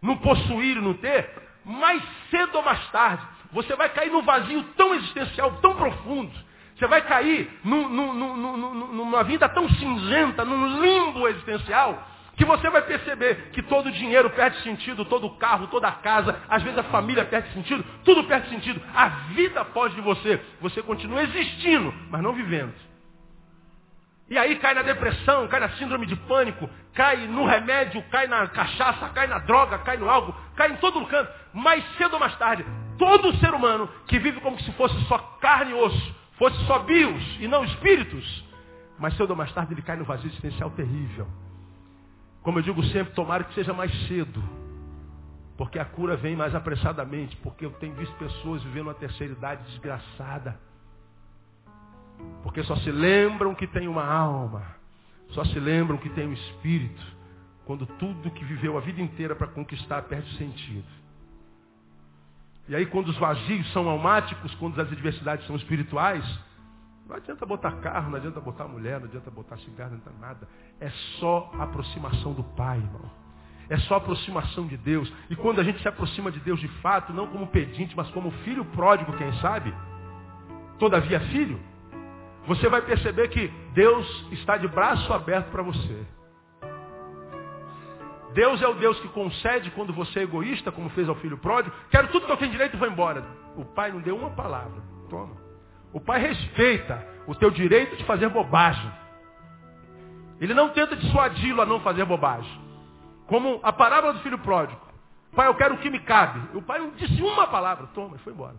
[0.01, 1.29] no possuir e no ter,
[1.63, 6.31] mais cedo ou mais tarde, você vai cair num vazio tão existencial, tão profundo.
[6.77, 12.69] Você vai cair num, num, num, numa vida tão cinzenta, num limbo existencial, que você
[12.69, 16.63] vai perceber que todo o dinheiro perde sentido, todo o carro, toda a casa, às
[16.63, 18.81] vezes a família perde sentido, tudo perde sentido.
[18.95, 20.41] A vida pode de você.
[20.59, 22.73] Você continua existindo, mas não vivendo.
[24.31, 28.47] E aí cai na depressão, cai na síndrome de pânico, cai no remédio, cai na
[28.47, 31.29] cachaça, cai na droga, cai no algo, cai em todo canto.
[31.53, 32.65] Mais cedo ou mais tarde,
[33.01, 37.23] todo ser humano que vive como se fosse só carne e osso, fosse só bios
[37.39, 38.45] e não espíritos,
[38.99, 41.27] mais cedo ou mais tarde ele cai no vazio existencial terrível.
[42.43, 44.43] Como eu digo sempre, tomara que seja mais cedo.
[45.57, 47.35] Porque a cura vem mais apressadamente.
[47.37, 50.59] Porque eu tenho visto pessoas vivendo uma terceira idade desgraçada
[52.43, 54.63] porque só se lembram que tem uma alma,
[55.29, 57.01] só se lembram que tem um espírito,
[57.65, 61.00] quando tudo que viveu a vida inteira para conquistar perde sentido.
[62.67, 66.23] E aí quando os vazios são almáticos, quando as adversidades são espirituais,
[67.07, 70.47] não adianta botar carro, não adianta botar mulher, não adianta botar cigarro, não adianta nada.
[70.79, 73.11] É só aproximação do Pai, irmão.
[73.69, 75.11] É só aproximação de Deus.
[75.29, 78.31] E quando a gente se aproxima de Deus de fato, não como pedinte, mas como
[78.43, 79.73] filho pródigo, quem sabe,
[80.77, 81.59] todavia filho,
[82.47, 86.05] você vai perceber que Deus está de braço aberto para você.
[88.33, 91.75] Deus é o Deus que concede quando você é egoísta, como fez ao filho pródigo.
[91.89, 93.23] Quero tudo que eu tenho direito e vou embora.
[93.57, 94.81] O pai não deu uma palavra.
[95.09, 95.35] Toma.
[95.93, 98.91] O pai respeita o teu direito de fazer bobagem.
[100.39, 102.59] Ele não tenta dissuadi-lo a não fazer bobagem.
[103.27, 104.81] Como a parábola do filho pródigo.
[105.35, 106.57] Pai, eu quero o que me cabe.
[106.57, 107.87] O pai não disse uma palavra.
[107.87, 108.55] Toma, e foi embora.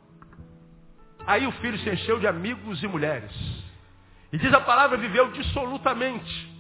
[1.27, 3.33] Aí o filho se encheu de amigos e mulheres.
[4.33, 6.51] E diz a palavra, viveu dissolutamente.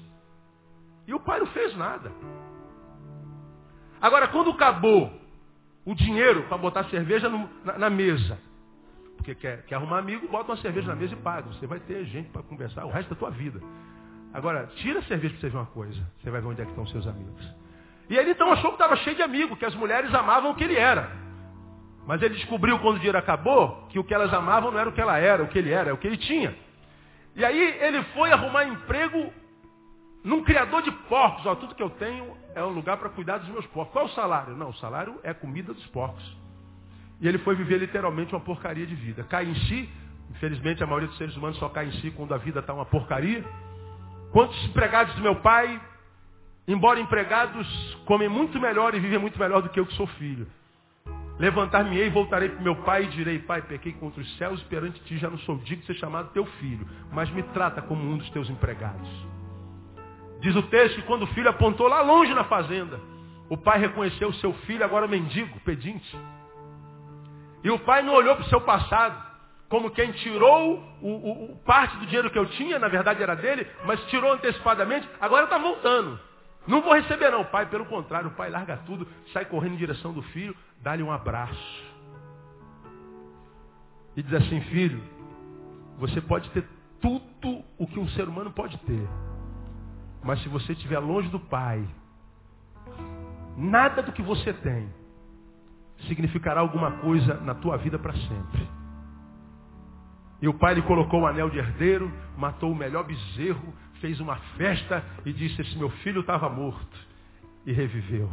[1.06, 2.12] E o pai não fez nada.
[4.02, 5.12] Agora, quando acabou
[5.86, 8.36] o dinheiro para botar cerveja no, na, na, mesa,
[9.16, 11.46] porque quer, quer arrumar amigo, bota uma cerveja na mesa e paga.
[11.48, 13.60] Você vai ter gente para conversar o resto da tua vida.
[14.34, 16.02] Agora, tira a cerveja para você ver uma coisa.
[16.18, 17.54] Você vai ver onde é que estão seus amigos.
[18.10, 20.64] E ele então achou que estava cheio de amigos, que as mulheres amavam o que
[20.64, 21.08] ele era.
[22.04, 24.92] Mas ele descobriu quando o dinheiro acabou que o que elas amavam não era o
[24.92, 26.56] que ela era, o que ele era, é o que ele tinha.
[27.36, 29.32] E aí ele foi arrumar emprego
[30.24, 31.44] num criador de porcos.
[31.46, 33.92] Ó, tudo que eu tenho é um lugar para cuidar dos meus porcos.
[33.92, 34.56] Qual o salário?
[34.56, 36.36] Não, o salário é comida dos porcos.
[37.20, 39.24] E ele foi viver literalmente uma porcaria de vida.
[39.24, 39.88] Cai em si,
[40.30, 42.84] infelizmente a maioria dos seres humanos só cai em si quando a vida está uma
[42.84, 43.44] porcaria.
[44.32, 45.80] Quantos empregados do meu pai,
[46.66, 47.66] embora empregados,
[48.06, 50.46] comem muito melhor e vivem muito melhor do que eu que sou filho.
[51.38, 55.00] Levantar-me-ei e voltarei para meu pai e direi, pai, pequei contra os céus e perante
[55.04, 58.18] ti já não sou digno de ser chamado teu filho, mas me trata como um
[58.18, 59.08] dos teus empregados.
[60.42, 63.00] Diz o texto que quando o filho apontou lá longe na fazenda,
[63.48, 66.18] o pai reconheceu o seu filho, agora mendigo, pedinte.
[67.62, 69.16] E o pai não olhou para o seu passado,
[69.68, 73.36] como quem tirou o, o, o, parte do dinheiro que eu tinha, na verdade era
[73.36, 76.18] dele, mas tirou antecipadamente, agora está voltando.
[76.66, 77.66] Não vou receber não, pai.
[77.66, 81.84] Pelo contrário, o pai larga tudo, sai correndo em direção do filho, dá-lhe um abraço.
[84.16, 85.00] E diz assim, filho,
[85.98, 86.64] você pode ter
[87.00, 89.08] tudo o que um ser humano pode ter.
[90.22, 91.86] Mas se você estiver longe do Pai,
[93.56, 94.88] nada do que você tem
[96.06, 98.68] significará alguma coisa na tua vida para sempre.
[100.40, 104.36] E o pai lhe colocou o anel de herdeiro, matou o melhor bezerro, fez uma
[104.56, 106.98] festa e disse: Esse meu filho estava morto
[107.64, 108.28] e reviveu.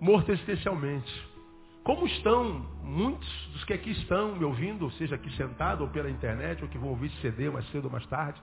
[0.00, 1.34] Morto existencialmente.
[1.82, 6.62] Como estão muitos dos que aqui estão me ouvindo, seja aqui sentado ou pela internet,
[6.62, 8.40] ou que vão ouvir CD mais cedo ou mais tarde,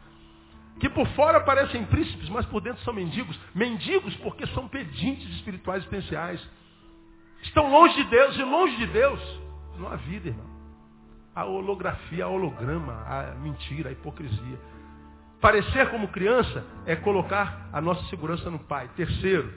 [0.80, 3.40] que por fora parecem príncipes, mas por dentro são mendigos.
[3.54, 6.42] Mendigos porque são pedintes espirituais existenciais.
[7.44, 9.42] Estão longe de Deus e longe de Deus
[9.82, 10.50] não há vida, irmão.
[11.34, 14.60] A holografia, a holograma, a mentira, a hipocrisia.
[15.40, 18.90] Parecer como criança é colocar a nossa segurança no Pai.
[18.96, 19.52] Terceiro,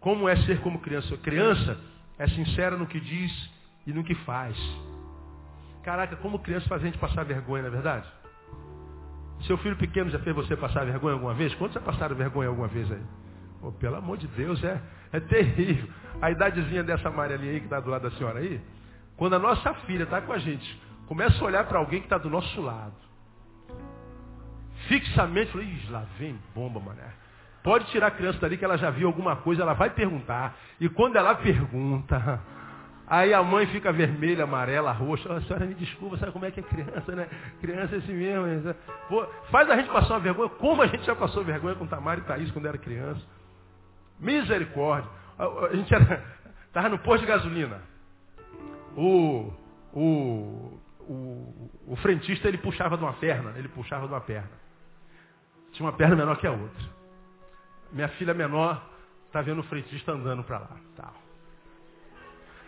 [0.00, 1.16] como é ser como criança?
[1.18, 1.78] Criança
[2.18, 3.50] é sincera no que diz
[3.86, 4.56] e no que faz.
[5.84, 8.06] Caraca, como criança faz a gente passar vergonha, não é verdade?
[9.46, 11.54] Seu filho pequeno já fez você passar vergonha alguma vez?
[11.54, 13.02] Quantos já passaram vergonha alguma vez aí?
[13.60, 14.80] Oh, pelo amor de Deus, é,
[15.12, 15.88] é terrível.
[16.20, 18.60] A idadezinha dessa amarelinha aí que está do lado da senhora aí,
[19.16, 22.18] quando a nossa filha está com a gente, começa a olhar para alguém que está
[22.18, 22.94] do nosso lado.
[24.88, 27.08] Fixamente, fala, Ih, lá vem bomba, mané.
[27.62, 30.56] Pode tirar a criança dali que ela já viu alguma coisa, ela vai perguntar.
[30.80, 32.40] E quando ela pergunta,
[33.12, 35.30] Aí a mãe fica vermelha, amarela, roxa.
[35.30, 37.28] A senhora me desculpa, sabe como é que é criança, né?
[37.60, 38.46] Criança é assim mesmo.
[38.46, 38.74] Né?
[39.06, 42.20] Pô, faz a gente passar uma vergonha, como a gente já passou vergonha com Tamara
[42.20, 43.20] e Thaís quando era criança.
[44.18, 45.10] Misericórdia.
[45.38, 47.82] A gente estava no posto de gasolina.
[48.96, 49.52] O,
[49.92, 54.52] o, o, o frentista ele puxava de uma perna, ele puxava de uma perna.
[55.72, 56.84] Tinha uma perna menor que a outra.
[57.92, 58.82] Minha filha menor
[59.26, 60.76] está vendo o frentista andando para lá.
[60.96, 61.21] Tal.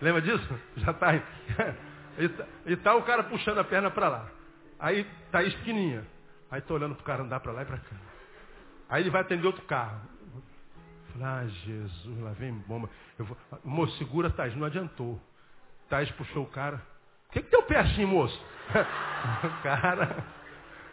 [0.05, 0.61] Lembra disso?
[0.77, 1.23] Já está aí.
[2.65, 4.29] E tá, o cara puxando a perna para lá.
[4.79, 6.07] Aí tá aí pequenininha.
[6.49, 7.97] Aí tô olhando pro cara andar para lá e para cá.
[8.89, 10.01] Aí ele vai atender outro carro.
[11.13, 12.89] Falei, ah, Jesus, lá vem bomba.
[13.19, 13.37] Eu vou...
[13.65, 14.55] Moço, segura, Thais.
[14.55, 15.21] Não adiantou.
[15.89, 16.81] Thais puxou o cara.
[17.29, 18.41] O que, que teu pé assim, moço?
[19.65, 20.25] cara,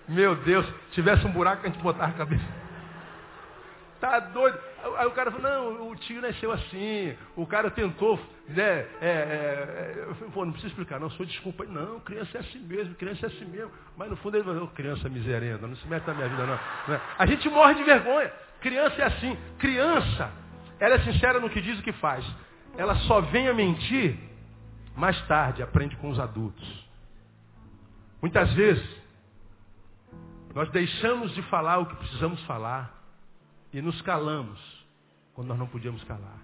[0.08, 2.44] meu Deus, tivesse um buraco a gente botava a cabeça.
[4.02, 4.60] Tá doido.
[4.98, 8.64] Aí o cara falou, não, o tio nasceu assim, o cara tentou, né?
[8.64, 11.64] É, é, é, pô, não precisa explicar, não, sou desculpa.
[11.66, 13.72] Não, criança é assim mesmo, criança é assim mesmo.
[13.96, 16.60] Mas no fundo ele falou, criança miserenda, não se mete na minha vida não.
[16.88, 17.02] Né?
[17.18, 18.34] A gente morre de vergonha.
[18.60, 19.38] Criança é assim.
[19.60, 20.32] Criança,
[20.80, 22.26] ela é sincera no que diz e que faz.
[22.76, 24.18] Ela só vem a mentir
[24.96, 26.90] mais tarde, aprende com os adultos.
[28.22, 29.02] Muitas vezes,
[30.54, 33.01] nós deixamos de falar o que precisamos falar
[33.74, 34.60] e nos calamos
[35.34, 36.40] quando nós não podíamos calar.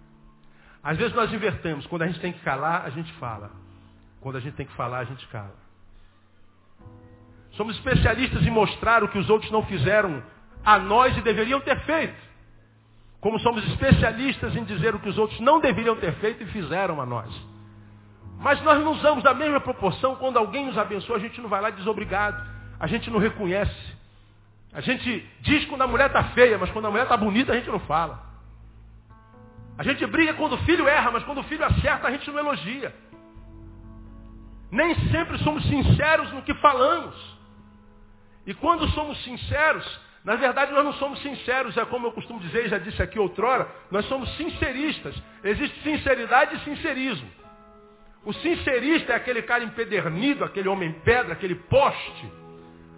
[0.84, 1.86] Às vezes nós invertemos.
[1.88, 3.52] Quando a gente tem que calar, a gente fala.
[4.22, 5.56] Quando a gente tem que falar, a gente cala.
[7.52, 10.24] Somos especialistas em mostrar o que os outros não fizeram
[10.64, 12.16] a nós e deveriam ter feito.
[13.20, 17.02] Como somos especialistas em dizer o que os outros não deveriam ter feito e fizeram
[17.02, 17.34] a nós.
[18.40, 21.60] Mas nós não usamos da mesma proporção quando alguém nos abençoa, a gente não vai
[21.60, 22.46] lá e diz obrigado.
[22.80, 23.98] A gente não reconhece.
[24.74, 27.56] A gente diz quando a mulher está feia, mas quando a mulher está bonita, a
[27.56, 28.28] gente não fala.
[29.78, 32.40] A gente briga quando o filho erra, mas quando o filho acerta, a gente não
[32.40, 32.94] elogia.
[34.72, 37.16] Nem sempre somos sinceros no que falamos.
[38.46, 42.66] E quando somos sinceros, na verdade nós não somos sinceros, é como eu costumo dizer,
[42.66, 45.16] e já disse aqui outrora, nós somos sinceristas.
[45.44, 47.30] Existe sinceridade e sincerismo.
[48.26, 52.30] O sincerista é aquele cara empedernido, aquele homem pedra, aquele poste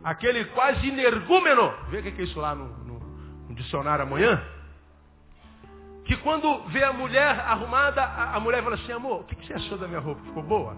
[0.04, 3.00] aquele quase energúmeno, vê o que é isso lá no, no,
[3.50, 4.42] no dicionário amanhã,
[6.06, 9.46] que quando vê a mulher arrumada, a, a mulher fala assim, amor, o que, que
[9.46, 10.22] você achou da minha roupa?
[10.24, 10.76] Ficou boa?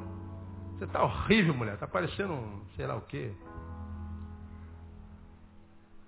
[0.77, 3.31] Você está horrível, mulher, está parecendo um sei lá o quê.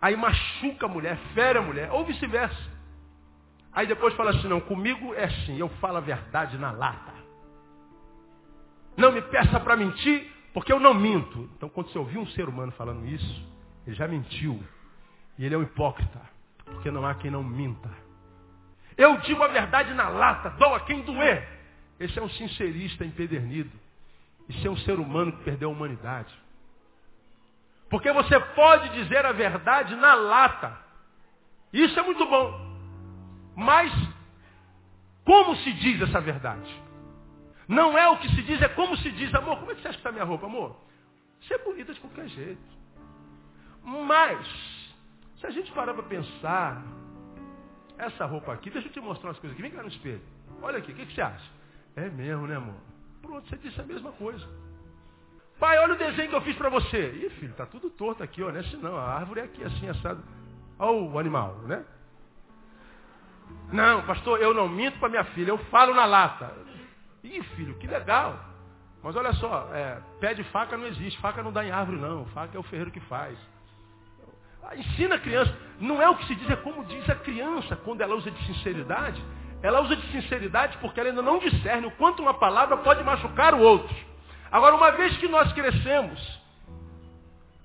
[0.02, 2.74] Aí machuca a mulher, fere a mulher, ou vice-versa.
[3.72, 7.14] Aí depois fala assim, não, comigo é assim, eu falo a verdade na lata.
[8.98, 11.50] Não me peça para mentir, porque eu não minto.
[11.56, 13.48] Então, quando você ouvir um ser humano falando isso,
[13.88, 14.64] ele já mentiu.
[15.38, 16.22] E ele é um hipócrita.
[16.66, 17.90] Porque não há quem não minta.
[18.96, 21.48] Eu digo a verdade na lata, dou a quem doer.
[22.00, 23.72] Esse é um sincerista empedernido.
[24.48, 26.34] Isso é um ser humano que perdeu a humanidade.
[27.90, 30.78] Porque você pode dizer a verdade na lata.
[31.72, 32.74] Isso é muito bom.
[33.56, 33.92] Mas,
[35.26, 36.84] como se diz essa verdade?
[37.68, 39.34] Não é o que se diz, é como se diz.
[39.34, 40.76] Amor, como é que você acha que está minha roupa, amor?
[41.42, 42.62] Você é bonita de qualquer jeito.
[43.84, 44.48] Mas,
[45.40, 46.84] se a gente parar para pensar,
[47.98, 49.62] essa roupa aqui, deixa eu te mostrar umas coisas aqui.
[49.62, 50.22] Vem cá no espelho.
[50.62, 51.52] Olha aqui, o que, que você acha?
[51.96, 52.76] É mesmo, né, amor?
[53.22, 54.46] Pronto, você disse a mesma coisa.
[55.60, 57.12] Pai, olha o desenho que eu fiz para você.
[57.12, 58.50] Ih, filho, tá tudo torto aqui, ó.
[58.50, 58.98] Não é assim não.
[58.98, 60.24] A árvore é aqui, assim, assado.
[60.80, 61.86] Olha o animal, né?
[63.72, 66.54] Não, pastor, eu não minto para minha filha, eu falo na lata.
[67.24, 68.38] Ih, filho, que legal.
[69.02, 71.20] Mas olha só, é, pé de faca não existe.
[71.20, 72.26] Faca não dá em árvore, não.
[72.28, 73.38] Faca é o ferreiro que faz.
[74.76, 75.54] Ensina a criança.
[75.80, 78.46] Não é o que se diz, é como diz a criança quando ela usa de
[78.46, 79.22] sinceridade.
[79.62, 83.54] Ela usa de sinceridade porque ela ainda não discerne o quanto uma palavra pode machucar
[83.54, 83.96] o outro.
[84.52, 86.42] Agora, uma vez que nós crescemos,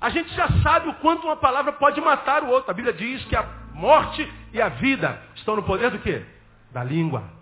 [0.00, 2.70] a gente já sabe o quanto uma palavra pode matar o outro.
[2.70, 3.42] A Bíblia diz que a
[3.74, 6.24] morte e a vida estão no poder do quê?
[6.72, 7.37] Da língua.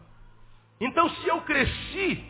[0.81, 2.25] Então, se eu cresci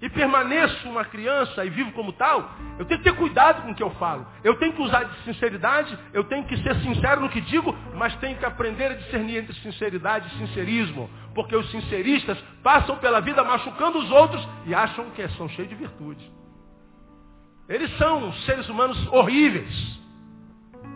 [0.00, 3.74] e permaneço uma criança e vivo como tal, eu tenho que ter cuidado com o
[3.74, 4.26] que eu falo.
[4.44, 8.14] Eu tenho que usar de sinceridade, eu tenho que ser sincero no que digo, mas
[8.16, 11.08] tenho que aprender a discernir entre sinceridade e sincerismo.
[11.34, 15.74] Porque os sinceristas passam pela vida machucando os outros e acham que são cheios de
[15.74, 16.30] virtude.
[17.68, 19.98] Eles são seres humanos horríveis,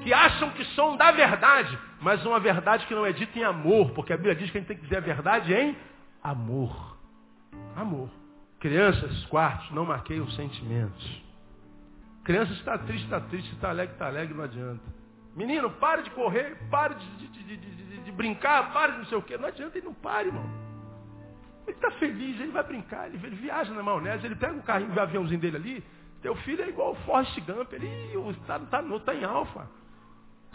[0.02, 3.90] que acham que são da verdade, mas uma verdade que não é dita em amor,
[3.90, 5.76] porque a Bíblia diz que a gente tem que dizer a verdade em
[6.22, 6.98] Amor.
[7.76, 8.10] Amor.
[8.58, 11.22] Crianças, quartos, não marquei os sentimentos.
[12.24, 14.82] Criança está triste, está triste, está alegre, está alegre, não adianta.
[15.34, 19.22] Menino, pare de correr, pare de, de, de, de, brincar, pare de não sei o
[19.22, 19.38] quê.
[19.38, 20.44] Não adianta, ele não pare, irmão.
[21.66, 24.92] Ele está feliz, ele vai brincar, ele, ele, viaja na maionese, ele pega o carrinho,
[24.92, 25.84] o aviãozinho dele ali.
[26.20, 27.88] Teu filho é igual o Forrest Gump, ele
[28.40, 29.66] está tá, tá, tá em alfa.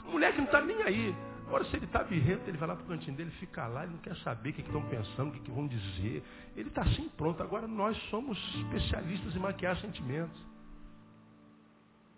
[0.05, 1.15] O moleque não está nem aí.
[1.47, 3.93] Agora, se ele está birrento, ele vai lá para o cantinho dele, fica lá, ele
[3.93, 6.23] não quer saber o que estão pensando, o que, que vão dizer.
[6.55, 7.41] Ele está assim pronto.
[7.43, 10.41] Agora, nós somos especialistas em maquiar sentimentos.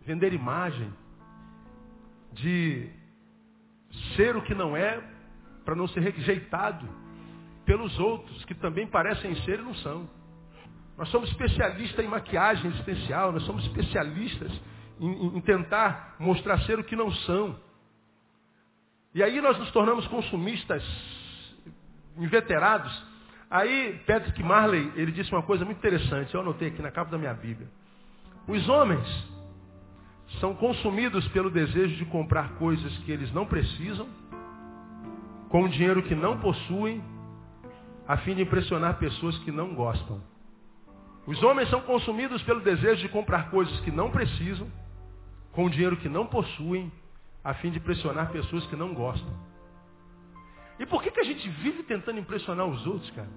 [0.01, 0.93] Vender imagem.
[2.31, 2.89] De
[4.15, 5.01] ser o que não é,
[5.65, 6.87] para não ser rejeitado
[7.65, 10.09] pelos outros, que também parecem ser e não são.
[10.97, 14.51] Nós somos especialistas em maquiagem existencial, nós somos especialistas
[14.99, 17.59] em, em tentar mostrar ser o que não são.
[19.17, 20.83] E aí nós nos tornamos consumistas
[22.19, 23.03] inveterados.
[23.49, 27.17] Aí Patrick Marley, ele disse uma coisa muito interessante, eu anotei aqui na capa da
[27.17, 27.67] minha Bíblia.
[28.47, 29.07] Os homens
[30.39, 34.07] são consumidos pelo desejo de comprar coisas que eles não precisam
[35.49, 37.03] com o dinheiro que não possuem,
[38.07, 40.21] a fim de impressionar pessoas que não gostam.
[41.25, 44.71] Os homens são consumidos pelo desejo de comprar coisas que não precisam,
[45.53, 46.91] com o dinheiro que não possuem,
[47.47, 49.33] a fim de impressionar pessoas que não gostam.
[50.77, 53.29] E por que, que a gente vive tentando impressionar os outros, cara?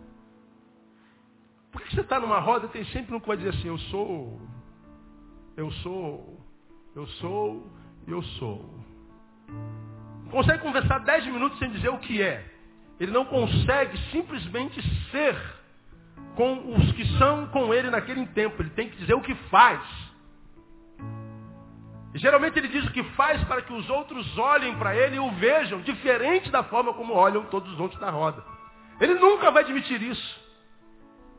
[1.70, 3.78] Por que você está numa roda e tem sempre um que vai dizer assim, eu
[3.78, 4.40] sou,
[5.56, 6.44] eu sou,
[6.96, 7.72] eu sou,
[8.08, 8.84] eu sou.
[10.32, 12.44] Consegue conversar dez minutos sem dizer o que é.
[12.98, 14.82] Ele não consegue simplesmente
[15.12, 15.36] ser
[16.34, 18.60] com os que são com ele naquele tempo.
[18.60, 19.80] Ele tem que dizer o que faz.
[22.14, 25.30] Geralmente ele diz o que faz para que os outros olhem para ele e o
[25.32, 28.44] vejam diferente da forma como olham todos os outros na roda.
[29.00, 30.40] Ele nunca vai admitir isso.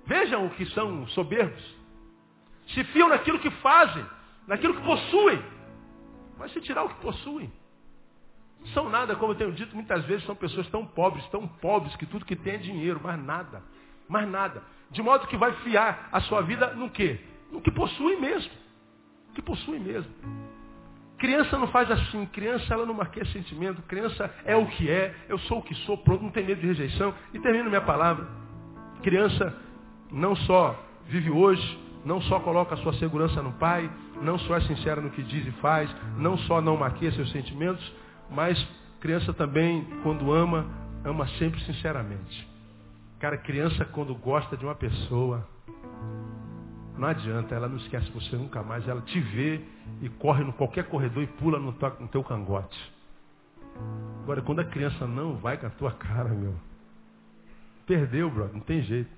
[0.05, 1.63] Vejam o que são soberbos.
[2.69, 4.05] Se fiam naquilo que fazem,
[4.47, 5.43] naquilo que possuem.
[6.37, 7.51] Mas se tirar o que possuem.
[8.61, 11.95] Não são nada, como eu tenho dito, muitas vezes são pessoas tão pobres, tão pobres,
[11.97, 13.61] que tudo que tem é dinheiro, mais nada.
[14.07, 14.63] Mais nada.
[14.89, 17.19] De modo que vai fiar a sua vida no quê?
[17.51, 18.51] No que possui mesmo.
[19.27, 20.13] No que possui mesmo.
[21.21, 25.37] Criança não faz assim, criança ela não marqueia sentimento, criança é o que é, eu
[25.37, 27.13] sou o que sou, pronto, não tem medo de rejeição.
[27.31, 28.27] E termino minha palavra.
[29.03, 29.55] Criança
[30.11, 33.87] não só vive hoje, não só coloca a sua segurança no pai,
[34.19, 37.93] não só é sincera no que diz e faz, não só não maquia seus sentimentos,
[38.27, 38.57] mas
[38.99, 40.65] criança também, quando ama,
[41.05, 42.49] ama sempre sinceramente.
[43.19, 45.47] Cara, criança quando gosta de uma pessoa,
[47.01, 49.59] não adianta, ela não esquece você nunca mais, ela te vê
[50.03, 52.93] e corre no qualquer corredor e pula no, no teu cangote.
[54.21, 56.53] Agora, quando a criança não vai com a tua cara, meu,
[57.87, 59.09] perdeu, brother, não tem jeito.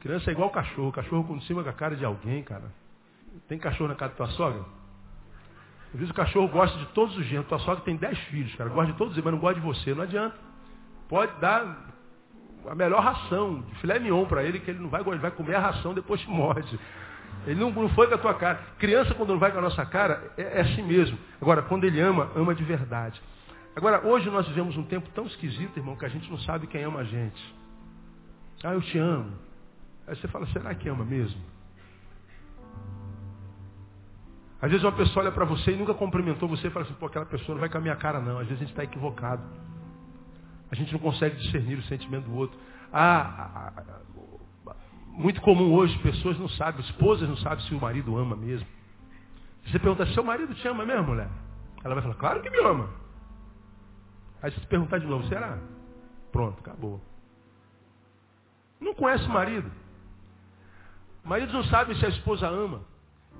[0.00, 2.72] Criança é igual cachorro, cachorro com cima com a cara de alguém, cara.
[3.46, 4.64] Tem cachorro na casa da tua sogra?
[5.94, 7.48] Às vezes o cachorro gosta de todos os gêneros.
[7.48, 8.70] Tua sogra tem dez filhos, cara.
[8.70, 9.94] Gosta de todos eles, mas não gosta de você.
[9.94, 10.36] Não adianta.
[11.08, 11.89] Pode dar
[12.68, 15.54] a melhor ração, de filé mignon para ele, que ele não vai, ele vai comer
[15.54, 16.78] a ração, depois te morde.
[17.46, 18.60] Ele não, não foi com a tua cara.
[18.78, 21.18] Criança, quando não vai com a nossa cara, é, é assim mesmo.
[21.40, 23.20] Agora, quando ele ama, ama de verdade.
[23.74, 26.82] Agora, hoje nós vivemos um tempo tão esquisito, irmão, que a gente não sabe quem
[26.82, 27.54] ama a gente.
[28.62, 29.32] Ah, eu te amo.
[30.06, 31.40] Aí você fala, será que ama mesmo?
[34.60, 37.06] Às vezes uma pessoa olha para você e nunca cumprimentou você e fala assim, pô,
[37.06, 38.38] aquela pessoa não vai com a minha cara não.
[38.38, 39.42] Às vezes a gente está equivocado.
[40.70, 42.58] A gente não consegue discernir o sentimento do outro.
[42.92, 43.72] Ah,
[45.06, 48.66] muito comum hoje, pessoas não sabem, esposas não sabem se o marido ama mesmo.
[49.66, 51.28] Você pergunta, seu marido te ama mesmo, mulher?
[51.84, 52.88] Ela vai falar, claro que me ama.
[54.42, 55.58] Aí se perguntar de novo, será?
[56.32, 57.00] Pronto, acabou.
[58.80, 59.70] Não conhece o marido.
[61.24, 62.80] Maridos não sabem se a esposa ama.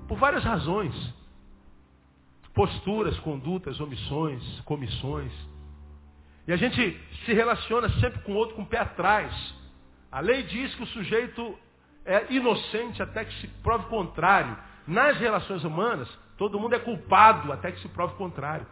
[0.07, 0.93] Por várias razões.
[2.53, 5.31] Posturas, condutas, omissões, comissões.
[6.47, 9.31] E a gente se relaciona sempre com o outro com o pé atrás.
[10.11, 11.57] A lei diz que o sujeito
[12.05, 14.57] é inocente até que se prove o contrário.
[14.87, 18.65] Nas relações humanas, todo mundo é culpado até que se prove o contrário.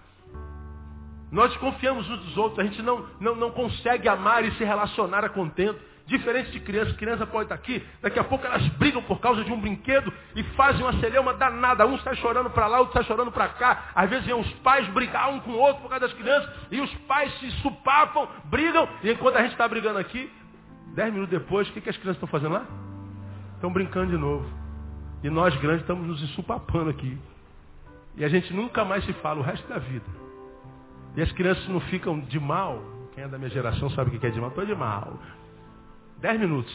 [1.32, 5.24] Nós confiamos uns dos outros, a gente não, não, não consegue amar e se relacionar
[5.24, 5.80] a contento.
[6.10, 9.54] Diferente de criança, criança pode estar aqui, daqui a pouco elas brigam por causa de
[9.54, 11.86] um brinquedo e fazem uma celeuma danada.
[11.86, 13.92] Um está chorando para lá, outro está chorando para cá.
[13.94, 16.82] Às vezes vem os pais brigar um com o outro por causa das crianças e
[16.82, 18.90] os pais se supapam, brigam.
[19.04, 20.32] E enquanto a gente está brigando aqui,
[20.96, 22.66] dez minutos depois, o que, que as crianças estão fazendo lá?
[23.54, 24.50] Estão brincando de novo.
[25.24, 27.20] E nós grandes estamos nos ensupapando aqui.
[28.16, 30.06] E a gente nunca mais se fala o resto da vida.
[31.16, 32.82] E as crianças não ficam de mal.
[33.14, 34.50] Quem é da minha geração sabe o que é de mal.
[34.50, 35.20] Estou de mal.
[36.22, 36.74] Dez minutos.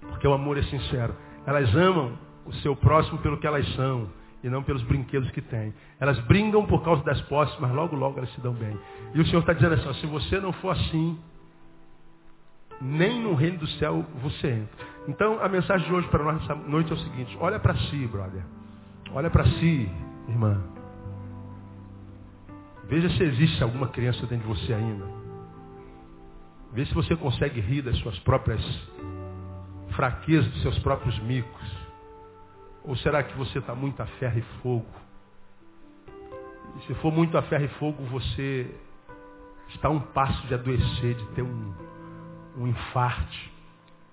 [0.00, 1.14] Porque o amor é sincero.
[1.46, 4.08] Elas amam o seu próximo pelo que elas são
[4.42, 5.74] e não pelos brinquedos que têm.
[5.98, 8.78] Elas brincam por causa das posses, mas logo, logo elas se dão bem.
[9.14, 11.18] E o Senhor está dizendo assim, ó, se você não for assim,
[12.80, 14.86] nem no reino do céu você entra.
[15.08, 18.06] Então a mensagem de hoje para nós essa noite é o seguinte, olha para si,
[18.06, 18.42] brother.
[19.12, 19.88] Olha para si,
[20.28, 20.62] irmã.
[22.88, 25.19] Veja se existe alguma criança dentro de você ainda.
[26.72, 28.62] Vê se você consegue rir das suas próprias
[29.94, 31.90] fraquezas, dos seus próprios micos.
[32.84, 34.86] Ou será que você está muito a ferro e fogo?
[36.76, 38.72] E se for muito a ferro e fogo, você
[39.68, 41.74] está a um passo de adoecer, de ter um,
[42.56, 43.52] um infarte.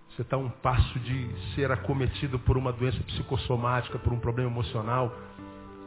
[0.09, 4.49] Você está a um passo de ser acometido por uma doença psicossomática, por um problema
[4.49, 5.15] emocional.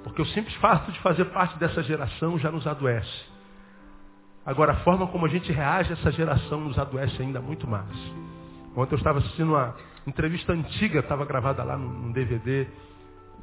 [0.04, 3.24] Porque o simples fato de fazer parte dessa geração já nos adoece.
[4.44, 7.96] Agora, a forma como a gente reage a essa geração nos adoece ainda muito mais.
[8.74, 9.74] Ontem eu estava assistindo uma
[10.06, 12.66] entrevista antiga, estava gravada lá num DVD,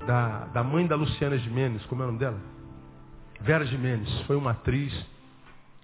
[0.06, 2.40] da, da mãe da Luciana Gimenez, como é o nome dela?
[3.42, 4.94] Vera Gimenez, foi uma atriz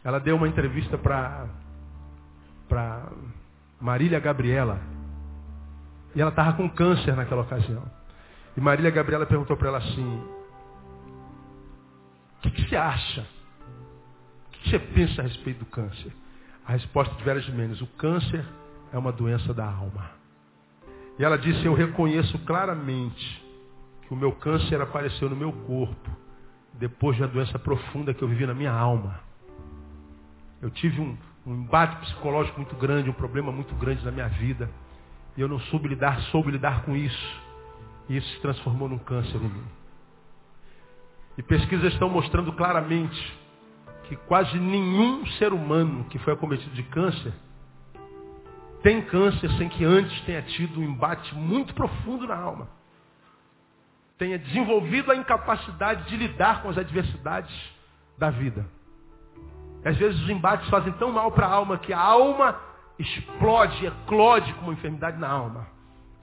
[0.03, 1.47] ela deu uma entrevista para
[2.67, 3.07] para
[3.79, 4.79] Marília Gabriela.
[6.15, 7.83] E ela estava com câncer naquela ocasião.
[8.55, 10.23] E Marília Gabriela perguntou para ela assim:
[12.37, 13.25] O que, que, você acha?
[14.63, 16.11] Que, você pensa a respeito do câncer?
[16.65, 18.45] A resposta de Vera Jimenez: O câncer
[18.91, 20.09] é uma doença da alma.
[21.19, 23.43] E ela disse: Eu reconheço claramente
[24.01, 26.09] que o meu câncer apareceu no meu corpo
[26.73, 29.19] depois da doença profunda que eu vivi na minha alma.
[30.61, 34.69] Eu tive um, um embate psicológico muito grande, um problema muito grande na minha vida.
[35.35, 37.41] E eu não soube lidar, soube lidar com isso.
[38.07, 39.63] E isso se transformou num câncer em mim.
[41.37, 43.42] E pesquisas estão mostrando claramente
[44.03, 47.33] que quase nenhum ser humano que foi acometido de câncer
[48.83, 52.67] tem câncer sem que antes tenha tido um embate muito profundo na alma.
[54.17, 57.55] Tenha desenvolvido a incapacidade de lidar com as adversidades
[58.17, 58.65] da vida.
[59.85, 62.59] Às vezes os embates fazem tão mal para a alma que a alma
[62.99, 65.67] explode, eclode com uma enfermidade na alma.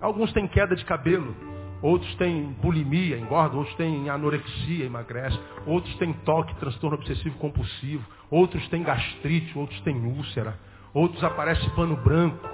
[0.00, 1.34] Alguns têm queda de cabelo,
[1.82, 8.66] outros têm bulimia, engordam, outros têm anorexia, emagrecem, outros têm toque, transtorno obsessivo compulsivo, outros
[8.68, 10.58] têm gastrite, outros têm úlcera,
[10.92, 12.48] outros aparece pano branco,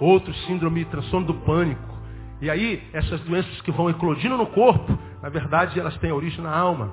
[0.00, 1.92] outros síndrome de transtorno do pânico.
[2.40, 6.50] E aí, essas doenças que vão eclodindo no corpo, na verdade, elas têm origem na
[6.50, 6.92] alma.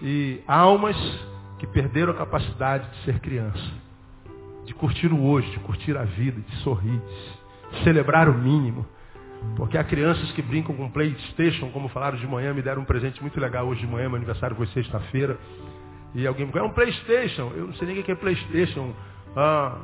[0.00, 0.96] E almas
[1.58, 3.88] que perderam a capacidade de ser criança
[4.68, 7.00] de curtir o hoje, de curtir a vida, de sorrir,
[7.72, 8.84] de celebrar o mínimo.
[9.56, 13.20] Porque há crianças que brincam com Playstation, como falaram de manhã, me deram um presente
[13.20, 15.38] muito legal hoje de manhã, meu aniversário foi sexta-feira.
[16.14, 17.52] E alguém me falou, é um Playstation.
[17.54, 18.92] Eu não sei nem o que é Playstation.
[19.36, 19.76] Ah,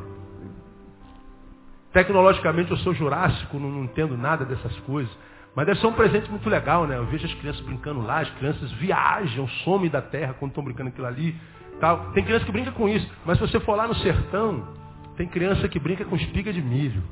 [1.92, 5.12] tecnologicamente eu sou jurássico, não, não entendo nada dessas coisas.
[5.55, 6.96] Mas deve ser um presente muito legal, né?
[6.96, 10.88] Eu vejo as crianças brincando lá, as crianças viajam, somem da terra quando estão brincando
[10.88, 11.34] aquilo ali.
[11.80, 12.11] Tal.
[12.12, 13.09] Tem criança que brinca com isso.
[13.24, 14.66] Mas se você for lá no sertão,
[15.16, 17.02] tem criança que brinca com espiga de milho.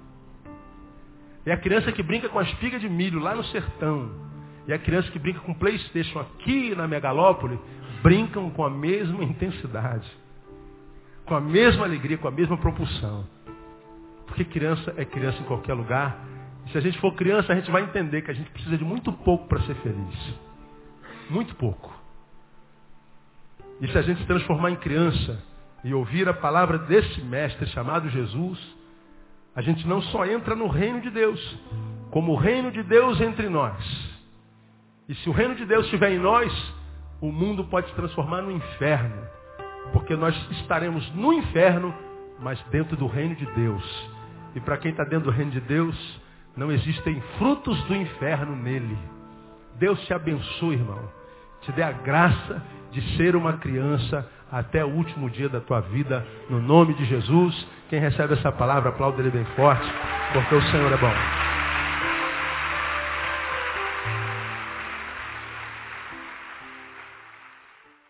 [1.44, 4.10] E a criança que brinca com a espiga de milho lá no sertão.
[4.66, 7.58] E a criança que brinca com Playstation aqui na megalópole,
[8.02, 10.08] brincam com a mesma intensidade.
[11.26, 13.26] Com a mesma alegria, com a mesma propulsão.
[14.26, 16.18] Porque criança é criança em qualquer lugar.
[16.66, 18.84] E se a gente for criança, a gente vai entender que a gente precisa de
[18.84, 20.34] muito pouco para ser feliz.
[21.28, 21.92] Muito pouco.
[23.80, 25.42] E se a gente se transformar em criança
[25.82, 28.58] e ouvir a palavra desse mestre chamado Jesus,
[29.54, 31.58] a gente não só entra no reino de Deus,
[32.10, 33.76] como o reino de Deus entre nós.
[35.08, 36.52] E se o reino de Deus estiver em nós,
[37.20, 39.22] o mundo pode se transformar no inferno.
[39.92, 41.94] Porque nós estaremos no inferno,
[42.40, 44.10] mas dentro do reino de Deus.
[44.54, 46.20] E para quem está dentro do reino de Deus,
[46.56, 48.96] não existem frutos do inferno nele.
[49.78, 51.00] Deus te abençoe, irmão.
[51.62, 56.26] Te dê a graça de ser uma criança até o último dia da tua vida,
[56.50, 57.66] no nome de Jesus.
[57.92, 59.86] Quem recebe essa palavra, aplauda ele bem forte,
[60.32, 61.61] porque o Senhor é bom.